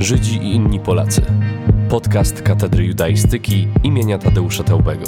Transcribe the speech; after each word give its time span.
Żydzi 0.00 0.36
i 0.36 0.54
inni 0.54 0.80
Polacy. 0.80 1.22
Podcast 1.88 2.42
Katedry 2.42 2.84
Judaistyki 2.84 3.68
imienia 3.82 4.18
Tadeusza 4.18 4.64
Teubego. 4.64 5.04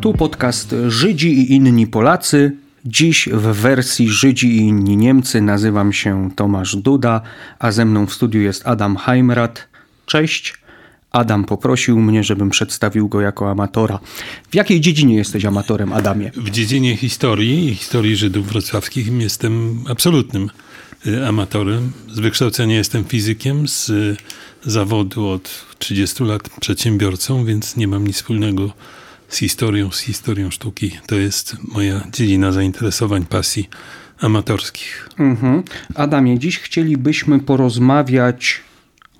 Tu 0.00 0.14
podcast 0.14 0.74
Żydzi 0.88 1.28
i 1.28 1.52
inni 1.52 1.86
Polacy. 1.86 2.56
Dziś 2.84 3.28
w 3.32 3.42
wersji 3.42 4.08
Żydzi 4.08 4.56
i 4.56 4.58
inni 4.58 4.96
Niemcy 4.96 5.40
nazywam 5.40 5.92
się 5.92 6.30
Tomasz 6.36 6.76
Duda, 6.76 7.20
a 7.58 7.72
ze 7.72 7.84
mną 7.84 8.06
w 8.06 8.14
studiu 8.14 8.40
jest 8.40 8.66
Adam 8.66 8.96
Heimrat. 8.96 9.68
Cześć. 10.06 10.61
Adam 11.12 11.44
poprosił 11.44 12.00
mnie, 12.00 12.24
żebym 12.24 12.50
przedstawił 12.50 13.08
go 13.08 13.20
jako 13.20 13.50
amatora. 13.50 13.98
W 14.50 14.54
jakiej 14.54 14.80
dziedzinie 14.80 15.16
jesteś 15.16 15.44
amatorem, 15.44 15.92
Adamie? 15.92 16.30
W 16.36 16.50
dziedzinie 16.50 16.96
historii 16.96 17.68
i 17.68 17.74
historii 17.74 18.16
Żydów 18.16 18.48
wrocławskich 18.48 19.12
jestem 19.12 19.84
absolutnym 19.88 20.50
y, 21.06 21.26
amatorem. 21.26 21.92
Z 22.08 22.18
wykształcenia 22.18 22.76
jestem 22.76 23.04
fizykiem, 23.04 23.68
z 23.68 23.88
y, 23.88 24.16
zawodu 24.64 25.28
od 25.28 25.66
30 25.78 26.24
lat 26.24 26.50
przedsiębiorcą, 26.60 27.44
więc 27.44 27.76
nie 27.76 27.88
mam 27.88 28.06
nic 28.06 28.16
wspólnego 28.16 28.72
z 29.28 29.36
historią, 29.36 29.90
z 29.90 30.00
historią 30.00 30.50
sztuki. 30.50 30.90
To 31.06 31.14
jest 31.14 31.56
moja 31.62 32.06
dziedzina 32.12 32.52
zainteresowań, 32.52 33.26
pasji 33.26 33.68
amatorskich. 34.20 35.08
Mhm. 35.18 35.62
Adamie, 35.94 36.38
dziś 36.38 36.58
chcielibyśmy 36.58 37.40
porozmawiać 37.40 38.60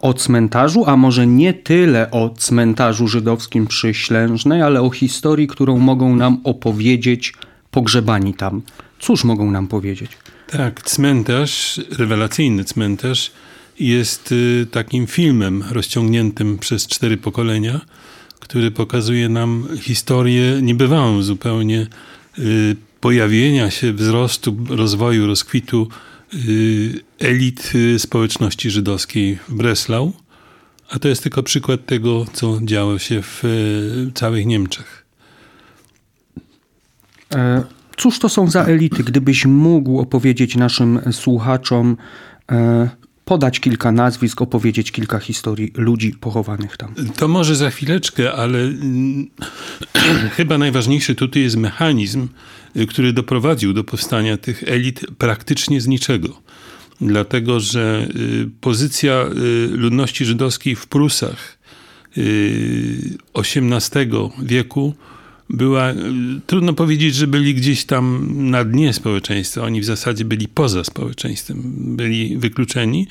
o 0.03 0.15
cmentarzu, 0.15 0.85
a 0.87 0.97
może 0.97 1.27
nie 1.27 1.55
tyle 1.55 2.11
o 2.11 2.31
cmentarzu 2.31 3.09
żydowskim 3.09 3.67
przy 3.67 3.95
Ślężnej, 3.95 4.63
ale 4.63 4.83
o 4.83 4.91
historii, 4.91 5.47
którą 5.47 5.79
mogą 5.79 6.17
nam 6.17 6.41
opowiedzieć 6.45 7.35
pogrzebani 7.71 8.35
tam. 8.35 8.63
Cóż 8.99 9.25
mogą 9.25 9.51
nam 9.51 9.69
powiedzieć? 9.69 10.11
Tak, 10.51 10.83
cmentarz, 10.83 11.81
rewelacyjny 11.99 12.65
cmentarz 12.65 13.33
jest 13.81 14.33
y, 14.33 14.67
takim 14.71 15.07
filmem 15.07 15.65
rozciągniętym 15.71 16.59
przez 16.59 16.87
cztery 16.87 17.17
pokolenia, 17.17 17.81
który 18.41 18.71
pokazuje 18.71 19.29
nam 19.29 19.69
historię 19.81 20.59
niebywałą 20.63 21.23
zupełnie 21.23 21.87
y, 22.39 22.77
pojawienia 23.01 23.71
się, 23.71 23.93
wzrostu, 23.93 24.57
rozwoju, 24.69 25.27
rozkwitu 25.27 25.89
elit 27.19 27.73
społeczności 27.99 28.71
żydowskiej 28.71 29.39
w 29.49 29.55
Breslau. 29.55 30.13
A 30.91 30.99
to 30.99 31.09
jest 31.09 31.23
tylko 31.23 31.43
przykład 31.43 31.87
tego, 31.87 32.27
co 32.33 32.59
działo 32.63 32.99
się 32.99 33.23
w 33.23 33.43
całych 34.15 34.47
Niemczech. 34.47 35.07
E, 37.35 37.63
cóż 37.97 38.19
to 38.19 38.29
są 38.29 38.51
za 38.51 38.65
elity? 38.65 39.05
Gdybyś 39.05 39.47
mógł 39.47 39.99
opowiedzieć 39.99 40.57
naszym 40.57 41.01
słuchaczom, 41.13 41.97
e, 42.53 42.89
podać 43.25 43.61
kilka 43.61 43.93
nazwisk, 43.93 44.43
opowiedzieć 44.43 44.93
kilka 44.93 45.19
historii 45.19 45.73
ludzi 45.77 46.13
pochowanych 46.21 46.77
tam. 46.77 46.95
To 47.17 47.29
może 47.29 47.57
za 47.57 47.71
chwileczkę, 47.71 48.33
ale 48.33 48.59
mm, 48.59 49.31
chyba 50.37 50.59
najważniejszy 50.59 51.15
tutaj 51.15 51.43
jest 51.43 51.57
mechanizm, 51.57 52.29
y, 52.77 52.87
który 52.87 53.13
doprowadził 53.13 53.73
do 53.73 53.85
powstania 53.85 54.37
tych 54.37 54.63
elit 54.67 55.01
praktycznie 55.19 55.81
z 55.81 55.87
niczego. 55.87 56.43
Dlatego, 57.01 57.61
że 57.61 58.09
y, 58.17 58.51
pozycja 58.61 59.25
y, 59.25 59.69
ludności 59.69 60.25
żydowskiej 60.25 60.77
w 60.77 60.87
Prusach 60.87 61.59
XVIII 63.35 64.31
wieku 64.43 64.95
była, 65.53 65.95
trudno 66.47 66.73
powiedzieć, 66.73 67.15
że 67.15 67.27
byli 67.27 67.55
gdzieś 67.55 67.85
tam 67.85 68.29
na 68.51 68.65
dnie 68.65 68.93
społeczeństwa. 68.93 69.63
Oni 69.63 69.81
w 69.81 69.85
zasadzie 69.85 70.25
byli 70.25 70.49
poza 70.49 70.85
społeczeństwem, 70.85 71.63
byli 71.97 72.39
wykluczeni. 72.39 73.07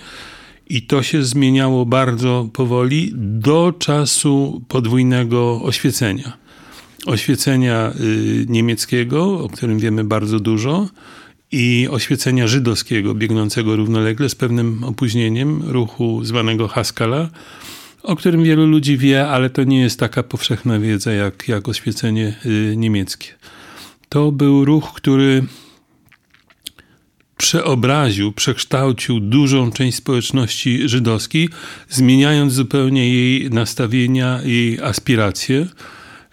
I 0.69 0.81
to 0.81 1.03
się 1.03 1.23
zmieniało 1.23 1.85
bardzo 1.85 2.49
powoli 2.53 3.11
do 3.15 3.73
czasu 3.79 4.61
podwójnego 4.67 5.61
oświecenia. 5.63 6.37
Oświecenia 7.05 7.93
y, 7.99 8.45
niemieckiego, 8.49 9.43
o 9.43 9.49
którym 9.49 9.79
wiemy 9.79 10.03
bardzo 10.03 10.39
dużo, 10.39 10.87
i 11.51 11.87
oświecenia 11.91 12.47
żydowskiego, 12.47 13.15
biegnącego 13.15 13.75
równolegle 13.75 14.29
z 14.29 14.35
pewnym 14.35 14.83
opóźnieniem 14.83 15.63
ruchu 15.67 16.23
zwanego 16.23 16.67
Haskala, 16.67 17.29
o 18.03 18.15
którym 18.15 18.43
wielu 18.43 18.65
ludzi 18.65 18.97
wie, 18.97 19.27
ale 19.27 19.49
to 19.49 19.63
nie 19.63 19.81
jest 19.81 19.99
taka 19.99 20.23
powszechna 20.23 20.79
wiedza 20.79 21.11
jak, 21.11 21.47
jak 21.47 21.69
oświecenie 21.69 22.33
y, 22.45 22.73
niemieckie. 22.77 23.27
To 24.09 24.31
był 24.31 24.65
ruch, 24.65 24.93
który 24.93 25.43
przeobraził, 27.37 28.31
przekształcił 28.31 29.19
dużą 29.19 29.71
część 29.71 29.97
społeczności 29.97 30.89
żydowskiej, 30.89 31.49
zmieniając 31.89 32.53
zupełnie 32.53 33.09
jej 33.13 33.49
nastawienia, 33.49 34.39
jej 34.43 34.81
aspiracje. 34.81 35.67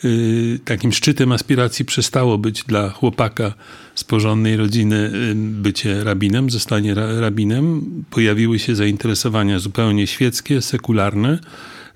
Y, 0.04 0.60
takim 0.64 0.92
szczytem 0.92 1.32
aspiracji 1.32 1.84
przestało 1.84 2.38
być 2.38 2.64
dla 2.64 2.90
chłopaka 2.90 3.54
z 3.98 4.04
porządnej 4.04 4.56
rodziny 4.56 4.97
y, 4.97 5.34
bycie 5.34 6.04
rabinem, 6.04 6.50
zostanie 6.50 6.94
rabinem. 6.94 7.82
Pojawiły 8.10 8.59
się 8.59 8.75
zainteresowania 8.75 9.59
zupełnie 9.59 10.06
świeckie, 10.06 10.62
sekularne, 10.62 11.38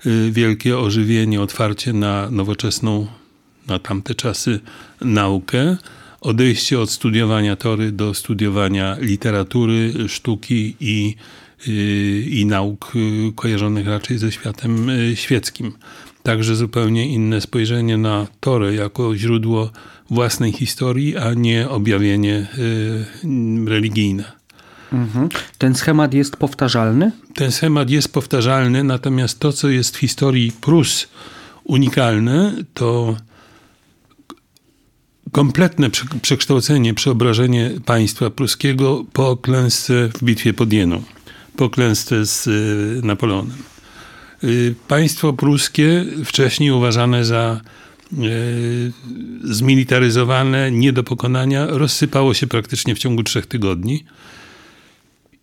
y, 0.05 0.31
wielkie 0.31 0.77
ożywienie, 0.77 1.41
otwarcie 1.41 1.93
na 1.93 2.31
nowoczesną, 2.31 3.07
na 3.67 3.79
tamte 3.79 4.15
czasy 4.15 4.59
naukę 5.01 5.77
odejście 6.21 6.79
od 6.79 6.89
studiowania 6.89 7.55
tory 7.55 7.91
do 7.91 8.13
studiowania 8.13 8.97
literatury, 8.99 9.93
sztuki 10.07 10.75
i, 10.79 11.15
i 12.29 12.45
nauk 12.45 12.93
kojarzonych 13.35 13.87
raczej 13.87 14.17
ze 14.17 14.31
światem 14.31 14.87
świeckim 15.15 15.73
także 16.23 16.55
zupełnie 16.55 17.07
inne 17.07 17.41
spojrzenie 17.41 17.97
na 17.97 18.27
Torę 18.39 18.75
jako 18.75 19.17
źródło 19.17 19.71
własnej 20.09 20.51
historii, 20.51 21.17
a 21.17 21.33
nie 21.33 21.69
objawienie 21.69 22.47
y, 22.57 23.69
religijne. 23.69 24.31
Mhm. 24.93 25.29
Ten 25.57 25.75
schemat 25.75 26.13
jest 26.13 26.37
powtarzalny? 26.37 27.11
Ten 27.35 27.51
schemat 27.51 27.89
jest 27.89 28.13
powtarzalny, 28.13 28.83
natomiast 28.83 29.39
to, 29.39 29.53
co 29.53 29.69
jest 29.69 29.95
w 29.95 29.99
historii 29.99 30.51
Prus 30.51 31.07
unikalne, 31.63 32.53
to 32.73 33.17
kompletne 35.31 35.89
przekształcenie, 36.21 36.93
przeobrażenie 36.93 37.71
państwa 37.85 38.29
pruskiego 38.29 39.05
po 39.13 39.37
klęsce 39.37 40.09
w 40.09 40.23
bitwie 40.23 40.53
pod 40.53 40.73
Jeną, 40.73 41.03
po 41.55 41.69
klęsce 41.69 42.25
z 42.25 42.47
y, 42.47 43.01
Napoleonem. 43.03 43.72
Y, 44.43 44.75
państwo 44.87 45.33
pruskie, 45.33 46.05
wcześniej 46.25 46.71
uważane 46.71 47.25
za 47.25 47.61
y, 48.13 48.91
zmilitaryzowane, 49.43 50.71
nie 50.71 50.93
do 50.93 51.03
pokonania, 51.03 51.67
rozsypało 51.69 52.33
się 52.33 52.47
praktycznie 52.47 52.95
w 52.95 52.99
ciągu 52.99 53.23
trzech 53.23 53.45
tygodni. 53.45 54.03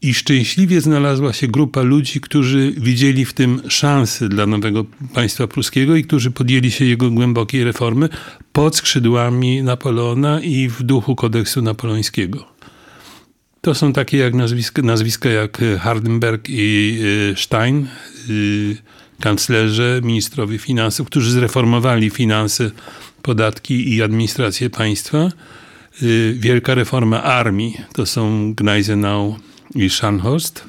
I 0.02 0.14
szczęśliwie 0.14 0.80
znalazła 0.80 1.32
się 1.32 1.48
grupa 1.48 1.82
ludzi, 1.82 2.20
którzy 2.20 2.72
widzieli 2.76 3.24
w 3.24 3.32
tym 3.32 3.62
szansę 3.68 4.28
dla 4.28 4.46
nowego 4.46 4.84
państwa 5.14 5.46
pruskiego 5.46 5.96
i 5.96 6.04
którzy 6.04 6.30
podjęli 6.30 6.70
się 6.70 6.84
jego 6.84 7.10
głębokiej 7.10 7.64
reformy 7.64 8.08
pod 8.52 8.76
skrzydłami 8.76 9.62
Napoleona 9.62 10.40
i 10.40 10.68
w 10.68 10.82
duchu 10.82 11.16
kodeksu 11.16 11.62
napoleońskiego. 11.62 12.49
To 13.60 13.74
są 13.74 13.92
takie 13.92 14.18
jak 14.18 14.34
nazwiska, 14.34 14.82
nazwiska 14.82 15.28
jak 15.28 15.58
Hardenberg 15.80 16.48
i 16.48 16.98
y, 17.32 17.34
Stein, 17.36 17.86
y, 18.30 18.76
kanclerze, 19.20 20.00
ministrowie 20.04 20.58
finansów, 20.58 21.06
którzy 21.06 21.32
zreformowali 21.32 22.10
finanse, 22.10 22.70
podatki 23.22 23.94
i 23.94 24.02
administrację 24.02 24.70
państwa. 24.70 25.28
Y, 26.02 26.34
wielka 26.38 26.74
reforma 26.74 27.22
armii 27.22 27.76
to 27.92 28.06
są 28.06 28.54
Gneisenau 28.54 29.36
i 29.74 29.90
Scharnhorst. 29.90 30.64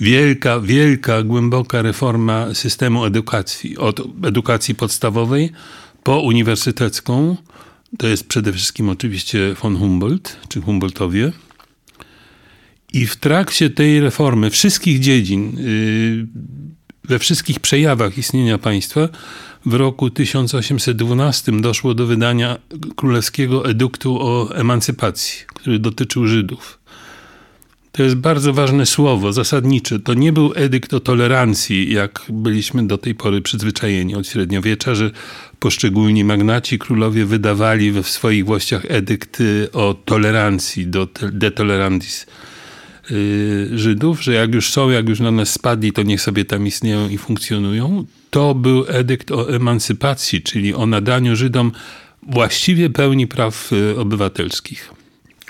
Wielka, 0.00 0.60
wielka, 0.60 1.22
głęboka 1.22 1.82
reforma 1.82 2.54
systemu 2.54 3.04
edukacji, 3.04 3.78
od 3.78 4.00
edukacji 4.24 4.74
podstawowej 4.74 5.52
po 6.02 6.20
uniwersytecką. 6.20 7.36
To 7.98 8.08
jest 8.08 8.28
przede 8.28 8.52
wszystkim 8.52 8.88
oczywiście 8.88 9.54
von 9.62 9.76
Humboldt, 9.76 10.36
czy 10.48 10.60
Humboldtowie. 10.60 11.32
I 12.92 13.06
w 13.06 13.16
trakcie 13.16 13.70
tej 13.70 14.00
reformy 14.00 14.50
wszystkich 14.50 15.00
dziedzin, 15.00 15.58
y, 15.58 16.26
we 17.04 17.18
wszystkich 17.18 17.60
przejawach 17.60 18.18
istnienia 18.18 18.58
państwa, 18.58 19.08
w 19.66 19.74
roku 19.74 20.10
1812 20.10 21.60
doszło 21.60 21.94
do 21.94 22.06
wydania 22.06 22.58
królewskiego 22.96 23.70
eduktu 23.70 24.18
o 24.20 24.54
emancypacji, 24.54 25.44
który 25.46 25.78
dotyczył 25.78 26.26
Żydów. 26.26 26.77
To 27.98 28.02
jest 28.02 28.16
bardzo 28.16 28.52
ważne 28.52 28.86
słowo, 28.86 29.32
zasadnicze. 29.32 29.98
To 29.98 30.14
nie 30.14 30.32
był 30.32 30.52
edykt 30.54 30.94
o 30.94 31.00
tolerancji, 31.00 31.92
jak 31.92 32.22
byliśmy 32.28 32.86
do 32.86 32.98
tej 32.98 33.14
pory 33.14 33.42
przyzwyczajeni 33.42 34.14
od 34.14 34.26
średniowiecza, 34.26 34.94
że 34.94 35.10
poszczególni 35.58 36.24
magnaci, 36.24 36.78
królowie 36.78 37.24
wydawali 37.24 37.92
we 37.92 38.02
swoich 38.02 38.44
włościach 38.44 38.82
edykty 38.88 39.68
o 39.72 39.94
tolerancji, 40.04 40.86
do 40.86 41.08
de 41.32 41.50
tolerantis 41.50 42.26
y, 43.10 43.68
Żydów, 43.72 44.22
że 44.22 44.32
jak 44.32 44.54
już 44.54 44.70
są, 44.70 44.90
jak 44.90 45.08
już 45.08 45.20
na 45.20 45.30
nas 45.30 45.52
spadli, 45.52 45.92
to 45.92 46.02
niech 46.02 46.20
sobie 46.20 46.44
tam 46.44 46.66
istnieją 46.66 47.08
i 47.08 47.18
funkcjonują. 47.18 48.04
To 48.30 48.54
był 48.54 48.84
edykt 48.88 49.30
o 49.30 49.54
emancypacji, 49.54 50.42
czyli 50.42 50.74
o 50.74 50.86
nadaniu 50.86 51.36
Żydom 51.36 51.72
właściwie 52.22 52.90
pełni 52.90 53.26
praw 53.26 53.72
y, 53.72 54.00
obywatelskich. 54.00 54.97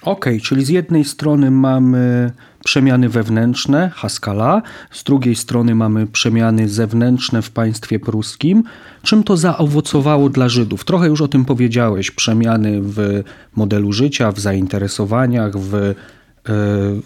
Okay, 0.08 0.40
czyli 0.40 0.64
z 0.64 0.68
jednej 0.68 1.04
strony 1.04 1.50
mamy 1.50 2.32
przemiany 2.64 3.08
wewnętrzne 3.08 3.90
Haskala, 3.94 4.62
z 4.90 5.04
drugiej 5.04 5.36
strony 5.36 5.74
mamy 5.74 6.06
przemiany 6.06 6.68
zewnętrzne 6.68 7.42
w 7.42 7.50
państwie 7.50 8.00
pruskim. 8.00 8.64
Czym 9.02 9.24
to 9.24 9.36
zaowocowało 9.36 10.28
dla 10.28 10.48
Żydów? 10.48 10.84
Trochę 10.84 11.06
już 11.06 11.20
o 11.20 11.28
tym 11.28 11.44
powiedziałeś. 11.44 12.10
Przemiany 12.10 12.80
w 12.82 13.22
modelu 13.56 13.92
życia, 13.92 14.32
w 14.32 14.40
zainteresowaniach, 14.40 15.58
w, 15.58 15.74
e, 15.74 15.94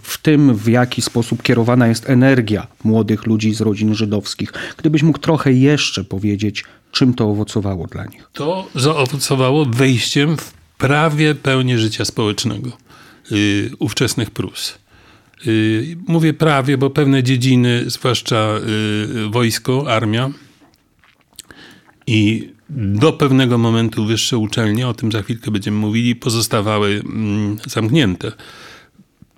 w 0.02 0.18
tym, 0.22 0.54
w 0.54 0.68
jaki 0.68 1.02
sposób 1.02 1.42
kierowana 1.42 1.88
jest 1.88 2.10
energia 2.10 2.66
młodych 2.84 3.26
ludzi 3.26 3.54
z 3.54 3.60
rodzin 3.60 3.94
żydowskich. 3.94 4.52
Gdybyś 4.76 5.02
mógł 5.02 5.18
trochę 5.18 5.52
jeszcze 5.52 6.04
powiedzieć, 6.04 6.64
czym 6.92 7.14
to 7.14 7.30
owocowało 7.30 7.86
dla 7.86 8.04
nich? 8.04 8.30
To 8.32 8.66
zaowocowało 8.74 9.64
wejściem 9.64 10.36
w 10.36 10.52
prawie 10.78 11.34
pełni 11.34 11.78
życia 11.78 12.04
społecznego 12.04 12.81
yy, 13.32 13.70
ówczesnych 13.78 14.30
Prus. 14.30 14.78
Yy, 15.46 15.96
mówię 16.06 16.34
prawie, 16.34 16.78
bo 16.78 16.90
pewne 16.90 17.22
dziedziny, 17.22 17.84
zwłaszcza 17.86 18.60
yy, 19.14 19.28
wojsko, 19.30 19.84
armia 19.88 20.30
i 22.06 22.52
do 22.70 23.12
pewnego 23.12 23.58
momentu 23.58 24.06
wyższe 24.06 24.38
uczelnie, 24.38 24.88
o 24.88 24.94
tym 24.94 25.12
za 25.12 25.22
chwilkę 25.22 25.50
będziemy 25.50 25.76
mówili, 25.76 26.16
pozostawały 26.16 27.02
mm, 27.04 27.56
zamknięte. 27.66 28.32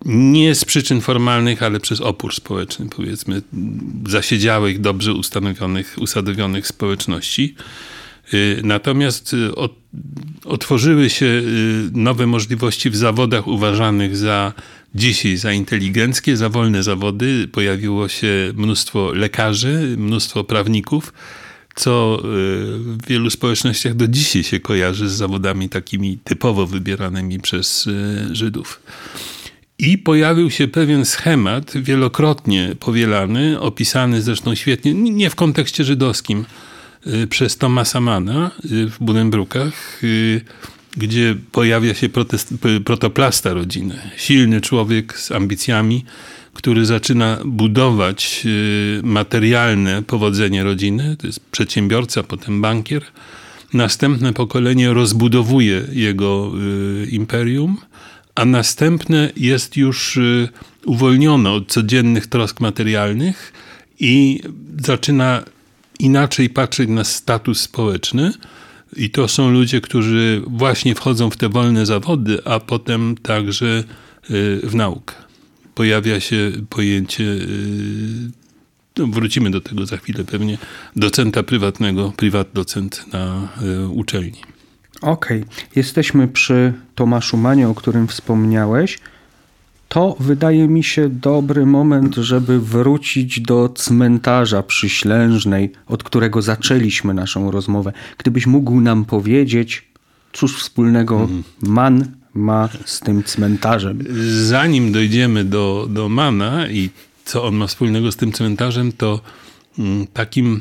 Nie 0.05 0.55
z 0.55 0.65
przyczyn 0.65 1.01
formalnych, 1.01 1.63
ale 1.63 1.81
przez 1.81 2.01
opór 2.01 2.35
społeczny, 2.35 2.87
powiedzmy, 2.97 3.43
zasiedziałych, 4.09 4.81
dobrze 4.81 5.15
ustanowionych, 5.15 5.97
usadowionych 6.01 6.67
społeczności. 6.67 7.55
Y, 8.33 8.61
natomiast 8.65 9.35
y, 9.35 9.51
otworzyły 10.45 11.11
się 11.11 11.27
y, 11.27 11.43
nowe 11.93 12.27
możliwości 12.27 12.91
w 12.91 12.97
zawodach 12.97 13.47
uważanych 13.47 14.17
za 14.17 14.53
dzisiaj 14.95 15.37
za 15.37 15.53
inteligenckie, 15.53 16.37
za 16.37 16.49
wolne 16.49 16.83
zawody. 16.83 17.49
Pojawiło 17.53 18.09
się 18.09 18.53
mnóstwo 18.57 19.13
lekarzy, 19.13 19.95
mnóstwo 19.99 20.45
prawników, 20.45 21.13
co 21.75 22.21
w 22.23 23.07
wielu 23.07 23.31
społecznościach 23.31 23.95
do 23.95 24.09
dzisiaj 24.09 24.43
się 24.43 24.61
kojarzy 24.61 25.09
z 25.09 25.13
zawodami 25.13 25.69
takimi 25.69 26.19
typowo 26.25 26.67
wybieranymi 26.67 27.41
przez 27.41 27.89
Żydów. 28.33 28.81
I 29.79 29.99
pojawił 29.99 30.51
się 30.51 30.69
pewien 30.69 31.05
schemat, 31.05 31.73
wielokrotnie 31.79 32.77
powielany, 32.81 33.61
opisany 33.61 34.23
zresztą 34.23 34.55
świetnie, 34.55 34.95
nie 34.95 35.31
w 35.31 35.35
kontekście 35.35 35.85
żydowskim, 35.85 36.45
przez 37.31 37.57
Tomasa 37.57 38.01
Mana 38.01 38.51
y, 38.73 38.91
w 38.91 38.99
Buddenbrookach, 39.01 40.05
y, 40.05 40.41
gdzie 40.97 41.37
pojawia 41.53 41.95
się 41.95 42.09
protest, 42.09 42.55
protoplasta 42.85 43.53
rodziny. 43.53 43.99
Silny 44.17 44.61
człowiek 44.61 45.19
z 45.19 45.33
ambicjami, 45.33 46.05
który 46.53 46.87
zaczyna 46.87 47.39
budować 47.45 48.47
materialne 49.03 50.03
powodzenie 50.03 50.65
rodziny. 50.65 51.17
To 51.17 51.27
jest 51.27 51.41
przedsiębiorca, 51.41 52.23
potem 52.23 52.61
bankier. 52.61 53.03
Następne 53.73 54.33
pokolenie 54.33 54.93
rozbudowuje 54.93 55.83
jego 55.93 56.53
imperium, 57.11 57.77
a 58.35 58.45
następne 58.45 59.33
jest 59.37 59.77
już 59.77 60.19
uwolnione 60.85 61.51
od 61.51 61.69
codziennych 61.69 62.27
trosk 62.27 62.61
materialnych 62.61 63.53
i 64.01 64.41
zaczyna 64.81 65.43
inaczej 65.99 66.51
patrzeć 66.51 66.89
na 66.89 67.05
status 67.05 67.61
społeczny. 67.61 68.33
I 68.97 69.11
to 69.11 69.29
są 69.29 69.51
ludzie, 69.51 69.81
którzy 69.81 70.43
właśnie 70.47 70.95
wchodzą 70.95 71.31
w 71.31 71.37
te 71.37 71.49
wolne 71.49 71.87
zawody, 71.87 72.39
a 72.45 72.61
potem 72.61 73.17
także 73.23 73.85
y, 74.31 74.61
w 74.63 74.75
naukę. 74.75 75.15
Pojawia 75.75 76.21
się 76.21 76.53
pojęcie, 76.71 77.25
y, 77.25 78.31
no 78.99 79.07
wrócimy 79.07 79.51
do 79.51 79.61
tego 79.61 79.87
za 79.87 79.97
chwilę 79.97 80.25
pewnie, 80.25 80.59
docenta 80.97 81.43
prywatnego, 81.43 82.13
prywat 82.17 82.49
docent 82.55 83.13
na 83.13 83.49
y, 83.85 83.89
uczelni. 83.89 84.41
Okej, 85.01 85.43
okay. 85.43 85.55
jesteśmy 85.77 86.29
przy 86.29 86.73
Tomaszu 86.95 87.37
Manie, 87.37 87.69
o 87.69 87.75
którym 87.75 88.09
wspomniałeś 88.09 88.99
to 89.89 90.17
wydaje 90.21 90.69
mi 90.69 90.85
się 90.85 91.09
dobry 91.09 91.67
moment, 91.67 92.15
żeby 92.15 92.61
wrócić 92.61 93.41
do 93.41 93.69
cmentarza 93.69 94.63
przy 94.63 94.89
Ślężnej, 94.89 95.73
od 95.87 96.03
którego 96.03 96.43
zaczęliśmy 96.43 97.15
naszą 97.15 97.51
rozmowę. 97.51 97.93
Gdybyś 98.19 98.47
mógł 98.47 98.81
nam 98.81 99.05
powiedzieć, 99.05 99.89
cóż 100.33 100.57
wspólnego 100.59 101.21
mhm. 101.21 101.43
Man 101.63 102.05
ma 102.35 102.69
z 102.85 103.01
tym 103.01 103.23
cmentarzem. 103.23 104.05
Zanim 104.45 104.93
dojdziemy 104.93 105.45
do, 105.45 105.87
do 105.91 106.09
Mana 106.09 106.69
i 106.69 106.91
co 107.25 107.45
on 107.45 107.55
ma 107.55 107.67
wspólnego 107.67 108.13
z 108.13 108.17
tym 108.17 108.33
cmentarzem, 108.33 108.93
to 108.93 109.21
mm, 109.79 110.07
takim 110.07 110.61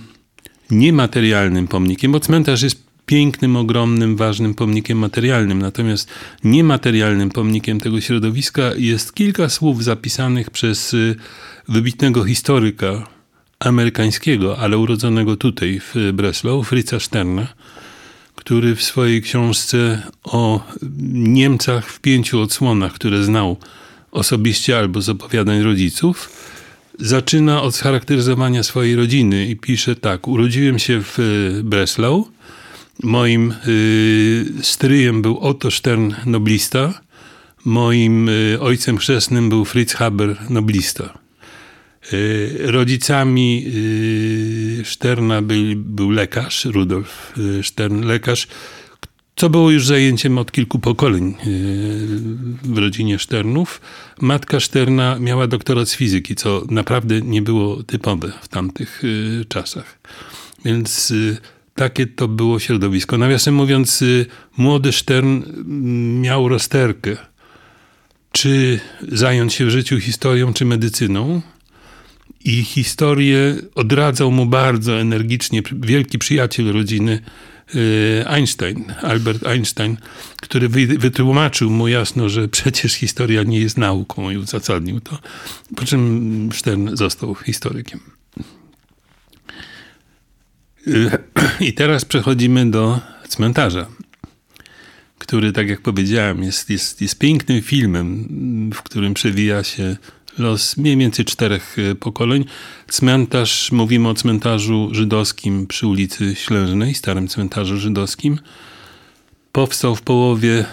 niematerialnym 0.71 1.67
pomnikiem, 1.67 2.11
bo 2.11 2.19
cmentarz 2.19 2.61
jest 2.61 2.83
pięknym, 3.05 3.55
ogromnym, 3.55 4.15
ważnym 4.15 4.53
pomnikiem 4.53 4.97
materialnym. 4.97 5.61
Natomiast 5.61 6.09
niematerialnym 6.43 7.29
pomnikiem 7.29 7.79
tego 7.79 8.01
środowiska 8.01 8.71
jest 8.77 9.13
kilka 9.13 9.49
słów 9.49 9.83
zapisanych 9.83 10.49
przez 10.49 10.93
y, 10.93 11.15
wybitnego 11.67 12.23
historyka 12.23 13.07
amerykańskiego, 13.59 14.57
ale 14.57 14.77
urodzonego 14.77 15.37
tutaj 15.37 15.79
w 15.79 16.11
Breslau, 16.13 16.63
Fritza 16.63 16.99
Sterna, 16.99 17.47
który 18.35 18.75
w 18.75 18.83
swojej 18.83 19.21
książce 19.21 20.01
o 20.23 20.63
Niemcach 21.13 21.89
w 21.89 21.99
pięciu 21.99 22.39
odsłonach, 22.39 22.93
które 22.93 23.23
znał 23.23 23.57
osobiście 24.11 24.77
albo 24.77 25.01
z 25.01 25.09
opowiadań 25.09 25.61
rodziców, 25.61 26.29
zaczyna 26.99 27.61
od 27.61 27.75
scharakteryzowania 27.75 28.63
swojej 28.63 28.95
rodziny 28.95 29.47
i 29.47 29.55
pisze 29.55 29.95
tak: 29.95 30.27
Urodziłem 30.27 30.79
się 30.79 31.01
w 31.03 31.17
Breslau, 31.63 32.27
Moim 33.01 33.53
y, 33.67 34.45
stryjem 34.61 35.21
był 35.21 35.39
Otto 35.39 35.71
Stern, 35.71 36.13
noblista. 36.25 37.01
Moim 37.65 38.29
y, 38.29 38.57
ojcem 38.61 38.97
chrzestnym 38.97 39.49
był 39.49 39.65
Fritz 39.65 39.93
Haber, 39.93 40.37
noblista. 40.49 41.19
Y, 42.13 42.57
rodzicami 42.59 43.65
Sterna 44.83 45.41
był, 45.41 45.57
był 45.75 46.09
lekarz, 46.09 46.65
Rudolf 46.65 47.33
Stern, 47.63 48.03
lekarz, 48.03 48.47
co 49.35 49.49
było 49.49 49.71
już 49.71 49.85
zajęciem 49.85 50.37
od 50.37 50.51
kilku 50.51 50.79
pokoleń 50.79 51.35
w 52.63 52.77
rodzinie 52.77 53.19
Sternów. 53.19 53.81
Matka 54.21 54.59
Sterna 54.59 55.19
miała 55.19 55.47
doktorat 55.47 55.89
z 55.89 55.95
fizyki, 55.95 56.35
co 56.35 56.65
naprawdę 56.69 57.21
nie 57.21 57.41
było 57.41 57.83
typowe 57.83 58.31
w 58.41 58.47
tamtych 58.47 59.03
czasach. 59.47 59.99
Więc 60.65 61.13
takie 61.75 62.07
to 62.07 62.27
było 62.27 62.59
środowisko. 62.59 63.17
Nawiasem 63.17 63.55
mówiąc, 63.55 64.01
y, 64.01 64.25
młody 64.57 64.91
Stern 64.91 65.27
mm, 65.27 66.21
miał 66.21 66.49
rozterkę, 66.49 67.17
czy 68.31 68.79
zająć 69.11 69.53
się 69.53 69.65
w 69.65 69.69
życiu 69.69 69.99
historią, 69.99 70.53
czy 70.53 70.65
medycyną. 70.65 71.41
I 72.45 72.63
historię 72.63 73.55
odradzał 73.75 74.31
mu 74.31 74.45
bardzo 74.45 74.99
energicznie 74.99 75.61
wielki 75.71 76.19
przyjaciel 76.19 76.73
rodziny 76.73 77.19
y, 77.75 78.23
Einstein, 78.27 78.93
Albert 79.01 79.47
Einstein, 79.47 79.97
który 80.41 80.69
wytłumaczył 80.69 81.69
mu 81.69 81.87
jasno, 81.87 82.29
że 82.29 82.47
przecież 82.47 82.93
historia 82.93 83.43
nie 83.43 83.59
jest 83.59 83.77
nauką 83.77 84.29
i 84.29 84.37
uzasadnił 84.37 84.99
to. 84.99 85.19
Po 85.75 85.85
czym 85.85 86.49
Stern 86.53 86.95
został 86.95 87.35
historykiem. 87.35 87.99
I 91.59 91.73
teraz 91.73 92.05
przechodzimy 92.05 92.71
do 92.71 92.99
cmentarza, 93.27 93.85
który, 95.17 95.51
tak 95.51 95.69
jak 95.69 95.81
powiedziałem, 95.81 96.43
jest, 96.43 96.69
jest, 96.69 97.01
jest 97.01 97.19
pięknym 97.19 97.61
filmem, 97.61 98.29
w 98.73 98.81
którym 98.81 99.13
przewija 99.13 99.63
się 99.63 99.97
los 100.37 100.77
mniej 100.77 100.97
więcej 100.97 101.25
czterech 101.25 101.75
e, 101.79 101.95
pokoleń. 101.95 102.45
Cmentarz, 102.87 103.71
mówimy 103.71 104.09
o 104.09 104.13
cmentarzu 104.13 104.89
żydowskim 104.91 105.67
przy 105.67 105.87
ulicy 105.87 106.35
Ślężnej, 106.35 106.93
starym 106.93 107.27
cmentarzu 107.27 107.77
żydowskim. 107.77 108.39
powstał 109.51 109.95
w 109.95 110.01
połowie 110.01 110.65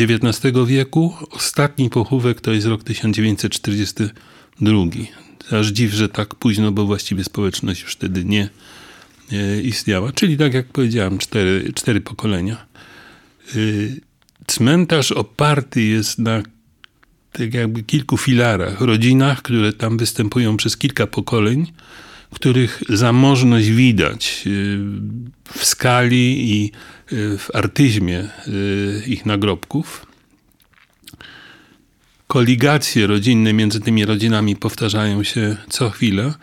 XIX 0.00 0.54
wieku. 0.66 1.14
Ostatni 1.30 1.90
pochówek 1.90 2.40
to 2.40 2.52
jest 2.52 2.66
rok 2.66 2.84
1942. 2.84 4.76
Aż 5.58 5.66
dziw, 5.66 5.92
że 5.92 6.08
tak 6.08 6.34
późno, 6.34 6.72
bo 6.72 6.86
właściwie 6.86 7.24
społeczność 7.24 7.82
już 7.82 7.92
wtedy 7.92 8.24
nie 8.24 8.48
istniała. 9.62 10.12
Czyli 10.12 10.36
tak 10.36 10.54
jak 10.54 10.66
powiedziałem, 10.66 11.18
cztery, 11.18 11.72
cztery 11.74 12.00
pokolenia. 12.00 12.66
Cmentarz 14.46 15.12
oparty 15.12 15.82
jest 15.82 16.18
na 16.18 16.42
tak 17.32 17.54
jakby 17.54 17.82
kilku 17.82 18.16
filarach, 18.16 18.80
rodzinach, 18.80 19.42
które 19.42 19.72
tam 19.72 19.96
występują 19.96 20.56
przez 20.56 20.76
kilka 20.76 21.06
pokoleń, 21.06 21.72
których 22.34 22.82
zamożność 22.88 23.68
widać 23.70 24.42
y, 24.46 24.78
w 25.52 25.64
skali 25.64 26.52
i 26.54 26.72
w 27.38 27.48
artyzmie 27.54 28.28
ich 29.06 29.26
nagrobków. 29.26 30.06
Koligacje 32.26 33.06
rodzinne 33.06 33.52
między 33.52 33.80
tymi 33.80 34.04
rodzinami 34.04 34.56
powtarzają 34.56 35.22
się 35.22 35.56
co 35.70 35.90
chwilę. 35.90 36.34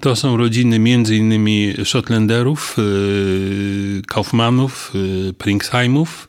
To 0.00 0.16
są 0.16 0.36
rodziny 0.36 0.78
innymi 1.16 1.74
Szotlenderów, 1.84 2.76
Kaufmanów, 4.06 4.92
Pringsheimów, 5.38 6.28